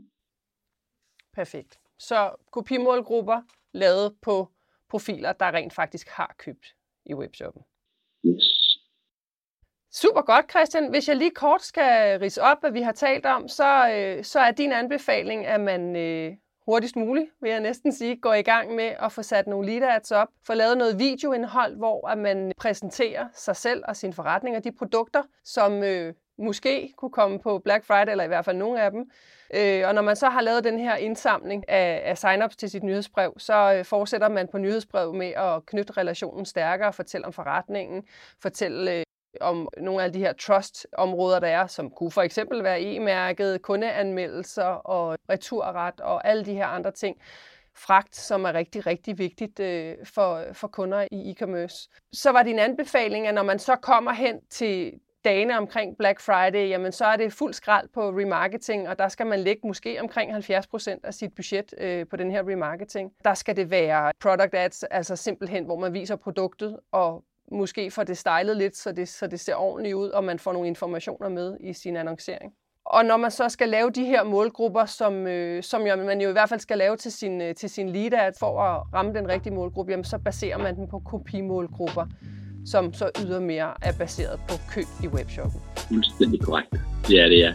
Perfekt. 1.38 1.72
Så 1.98 2.18
kopimålgrupper 2.56 3.38
lavet 3.82 4.08
på 4.26 4.36
profiler, 4.92 5.32
der 5.32 5.54
rent 5.58 5.74
faktisk 5.80 6.08
har 6.08 6.34
købt 6.44 6.66
i 7.10 7.14
webshoppen. 7.14 7.62
Super 10.02 10.22
godt, 10.22 10.50
Christian. 10.50 10.90
Hvis 10.90 11.08
jeg 11.08 11.16
lige 11.16 11.30
kort 11.30 11.62
skal 11.62 12.18
rise 12.18 12.42
op, 12.42 12.60
hvad 12.60 12.70
vi 12.70 12.82
har 12.82 12.92
talt 12.92 13.26
om, 13.26 13.48
så, 13.48 13.90
øh, 13.90 14.24
så 14.24 14.40
er 14.40 14.50
din 14.50 14.72
anbefaling, 14.72 15.46
at 15.46 15.60
man 15.60 15.96
øh, 15.96 16.32
hurtigst 16.66 16.96
muligt, 16.96 17.26
vil 17.42 17.50
jeg 17.50 17.60
næsten 17.60 17.92
sige, 17.92 18.16
går 18.16 18.34
i 18.34 18.42
gang 18.42 18.74
med 18.74 18.92
at 19.00 19.12
få 19.12 19.22
sat 19.22 19.46
nogle 19.46 19.66
lead 19.66 19.96
ads 19.96 20.12
op, 20.12 20.28
få 20.46 20.54
lavet 20.54 20.78
noget 20.78 20.98
videoindhold, 20.98 21.76
hvor 21.76 22.08
at 22.08 22.18
man 22.18 22.52
præsenterer 22.56 23.26
sig 23.34 23.56
selv 23.56 23.82
og 23.88 23.96
sin 23.96 24.12
forretning 24.12 24.56
og 24.56 24.64
de 24.64 24.72
produkter, 24.72 25.22
som 25.44 25.82
øh, 25.82 26.14
måske 26.38 26.92
kunne 26.96 27.12
komme 27.12 27.38
på 27.38 27.58
Black 27.58 27.84
Friday, 27.84 28.10
eller 28.10 28.24
i 28.24 28.28
hvert 28.28 28.44
fald 28.44 28.56
nogle 28.56 28.82
af 28.82 28.90
dem. 28.90 29.10
Øh, 29.54 29.82
og 29.88 29.94
når 29.94 30.02
man 30.02 30.16
så 30.16 30.28
har 30.28 30.40
lavet 30.40 30.64
den 30.64 30.78
her 30.78 30.96
indsamling 30.96 31.68
af, 31.68 32.02
af 32.04 32.18
sign-ups 32.18 32.56
til 32.56 32.70
sit 32.70 32.82
nyhedsbrev, 32.82 33.34
så 33.38 33.74
øh, 33.78 33.84
fortsætter 33.84 34.28
man 34.28 34.48
på 34.48 34.58
nyhedsbrevet 34.58 35.14
med 35.14 35.32
at 35.36 35.66
knytte 35.66 35.92
relationen 35.92 36.44
stærkere, 36.44 36.92
fortælle 36.92 37.26
om 37.26 37.32
forretningen, 37.32 38.02
fortælle 38.42 38.98
øh, 38.98 39.05
om 39.40 39.68
nogle 39.78 40.04
af 40.04 40.12
de 40.12 40.18
her 40.18 40.32
trust-områder, 40.32 41.40
der 41.40 41.48
er, 41.48 41.66
som 41.66 41.90
kunne 41.90 42.10
for 42.10 42.22
eksempel 42.22 42.62
være 42.62 42.80
e-mærket, 42.80 43.62
kundeanmeldelser 43.62 44.64
og 44.64 45.18
returret 45.30 46.00
og 46.00 46.28
alle 46.28 46.44
de 46.44 46.54
her 46.54 46.66
andre 46.66 46.90
ting. 46.90 47.16
Fragt, 47.74 48.16
som 48.16 48.44
er 48.44 48.54
rigtig, 48.54 48.86
rigtig 48.86 49.18
vigtigt 49.18 49.60
øh, 49.60 49.94
for, 50.04 50.44
for 50.52 50.68
kunder 50.68 51.06
i 51.12 51.30
e-commerce. 51.30 51.88
Så 52.12 52.32
var 52.32 52.42
din 52.42 52.58
anbefaling, 52.58 53.26
at 53.26 53.34
når 53.34 53.42
man 53.42 53.58
så 53.58 53.76
kommer 53.76 54.12
hen 54.12 54.40
til 54.50 55.00
dagene 55.26 55.58
omkring 55.58 55.96
Black 55.96 56.20
Friday, 56.20 56.68
jamen 56.68 56.92
så 56.92 57.04
er 57.04 57.16
det 57.16 57.32
fuld 57.32 57.52
skrald 57.52 57.88
på 57.94 58.08
remarketing, 58.08 58.88
og 58.88 58.98
der 58.98 59.08
skal 59.08 59.26
man 59.26 59.40
lægge 59.40 59.66
måske 59.66 60.00
omkring 60.00 60.36
70% 60.36 61.00
af 61.02 61.14
sit 61.14 61.34
budget 61.34 61.74
øh, 61.78 62.06
på 62.06 62.16
den 62.16 62.30
her 62.30 62.50
remarketing. 62.50 63.12
Der 63.24 63.34
skal 63.34 63.56
det 63.56 63.70
være 63.70 64.12
product 64.20 64.54
ads, 64.54 64.82
altså 64.82 65.16
simpelthen, 65.16 65.64
hvor 65.64 65.78
man 65.78 65.92
viser 65.92 66.16
produktet 66.16 66.78
og 66.92 67.24
måske 67.52 67.90
får 67.90 68.04
det 68.04 68.18
stylet 68.18 68.56
lidt, 68.56 68.76
så 68.76 68.92
det, 68.92 69.08
så 69.08 69.26
det 69.26 69.40
ser 69.40 69.54
ordentligt 69.54 69.94
ud, 69.94 70.08
og 70.08 70.24
man 70.24 70.38
får 70.38 70.52
nogle 70.52 70.68
informationer 70.68 71.28
med 71.28 71.56
i 71.60 71.72
sin 71.72 71.96
annoncering. 71.96 72.52
Og 72.84 73.04
når 73.04 73.16
man 73.16 73.30
så 73.30 73.48
skal 73.48 73.68
lave 73.68 73.90
de 73.90 74.04
her 74.04 74.24
målgrupper, 74.24 74.84
som, 74.84 75.26
øh, 75.26 75.62
som 75.62 75.86
jo, 75.86 75.96
man 75.96 76.20
jo 76.20 76.28
i 76.28 76.32
hvert 76.32 76.48
fald 76.48 76.60
skal 76.60 76.78
lave 76.78 76.96
til 76.96 77.12
sin, 77.12 77.40
øh, 77.40 77.54
til 77.54 77.70
sin 77.70 77.88
lead 77.88 78.12
ad 78.12 78.32
for 78.38 78.60
at 78.60 78.82
ramme 78.94 79.14
den 79.14 79.28
rigtige 79.28 79.54
målgruppe, 79.54 79.90
jamen 79.90 80.04
så 80.04 80.18
baserer 80.18 80.58
man 80.58 80.76
den 80.76 80.88
på 80.88 80.98
kopimålgrupper, 80.98 82.06
som 82.66 82.92
så 82.92 83.10
ydermere 83.24 83.74
er 83.82 83.92
baseret 83.98 84.40
på 84.48 84.54
køb 84.70 84.86
i 85.04 85.08
webshoppen. 85.08 85.60
Fuldstændig 85.76 86.40
korrekt. 86.40 86.74
Ja, 87.10 87.28
det 87.28 87.44
er. 87.44 87.52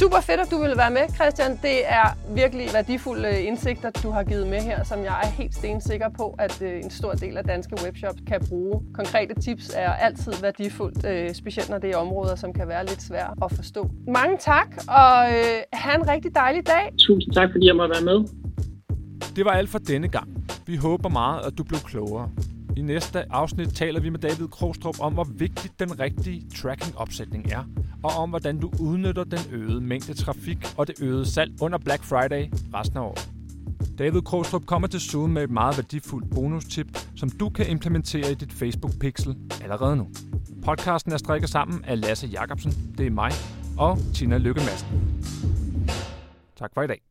Super 0.00 0.20
fedt, 0.20 0.40
at 0.40 0.50
du 0.50 0.58
ville 0.58 0.76
være 0.76 0.90
med, 0.90 1.14
Christian. 1.14 1.50
Det 1.62 1.78
er 2.00 2.34
virkelig 2.34 2.66
værdifulde 2.72 3.28
øh, 3.28 3.46
indsigter, 3.46 3.90
du 3.90 4.10
har 4.10 4.24
givet 4.24 4.46
med 4.46 4.60
her, 4.60 4.84
som 4.84 4.98
jeg 5.04 5.20
er 5.22 5.26
helt 5.26 5.54
stensikker 5.54 6.08
på, 6.08 6.34
at 6.38 6.62
øh, 6.62 6.76
en 6.84 6.90
stor 6.90 7.12
del 7.12 7.36
af 7.36 7.44
danske 7.44 7.76
webshops 7.84 8.20
kan 8.26 8.40
bruge. 8.48 8.82
Konkrete 8.94 9.34
tips 9.40 9.70
er 9.74 9.92
altid 9.92 10.32
værdifuldt, 10.42 11.06
øh, 11.06 11.34
specielt 11.34 11.70
når 11.70 11.78
det 11.78 11.90
er 11.90 11.96
områder, 11.96 12.34
som 12.36 12.52
kan 12.52 12.68
være 12.68 12.86
lidt 12.86 13.02
svære 13.02 13.34
at 13.44 13.52
forstå. 13.52 13.90
Mange 14.08 14.36
tak, 14.40 14.68
og 14.88 15.12
have 15.72 15.94
en 15.94 16.08
rigtig 16.08 16.34
dejlig 16.34 16.66
dag. 16.66 16.92
Tusind 16.98 17.32
tak, 17.34 17.48
fordi 17.52 17.66
jeg 17.66 17.76
måtte 17.76 17.94
være 17.94 18.04
med. 18.04 18.18
Det 19.36 19.44
var 19.44 19.50
alt 19.50 19.68
for 19.68 19.78
denne 19.78 20.08
gang. 20.08 20.28
Vi 20.66 20.76
håber 20.76 21.08
meget, 21.08 21.46
at 21.46 21.58
du 21.58 21.64
blev 21.64 21.80
klogere. 21.80 22.30
I 22.76 22.82
næste 22.82 23.32
afsnit 23.32 23.68
taler 23.68 24.00
vi 24.00 24.08
med 24.08 24.18
David 24.18 24.48
Krogstrup 24.48 25.00
om, 25.00 25.12
hvor 25.12 25.24
vigtig 25.24 25.70
den 25.78 26.00
rigtige 26.00 26.46
tracking-opsætning 26.54 27.52
er, 27.52 27.64
og 28.02 28.10
om, 28.10 28.30
hvordan 28.30 28.60
du 28.60 28.70
udnytter 28.80 29.24
den 29.24 29.38
øgede 29.52 29.80
mængde 29.80 30.14
trafik 30.14 30.58
og 30.76 30.86
det 30.86 30.94
øgede 31.02 31.26
salg 31.26 31.62
under 31.62 31.78
Black 31.78 32.04
Friday 32.04 32.48
resten 32.74 32.98
af 32.98 33.02
året. 33.02 33.30
David 33.98 34.22
Krogstrup 34.22 34.66
kommer 34.66 34.88
til 34.88 35.00
Zoom 35.00 35.30
med 35.30 35.42
et 35.42 35.50
meget 35.50 35.76
værdifuldt 35.76 36.34
bonustip, 36.34 36.98
som 37.16 37.30
du 37.30 37.48
kan 37.48 37.70
implementere 37.70 38.32
i 38.32 38.34
dit 38.34 38.52
Facebook 38.52 38.92
Pixel 39.00 39.36
allerede 39.62 39.96
nu. 39.96 40.08
Podcasten 40.64 41.12
er 41.12 41.16
strikket 41.16 41.50
sammen 41.50 41.84
af 41.84 42.00
Lasse 42.00 42.26
Jacobsen, 42.26 42.72
det 42.98 43.06
er 43.06 43.10
mig, 43.10 43.32
og 43.78 43.98
Tina 44.14 44.38
Lykke 44.38 44.60
Madsen. 44.60 44.88
Tak 46.56 46.70
for 46.74 46.82
i 46.82 46.86
dag. 46.86 47.05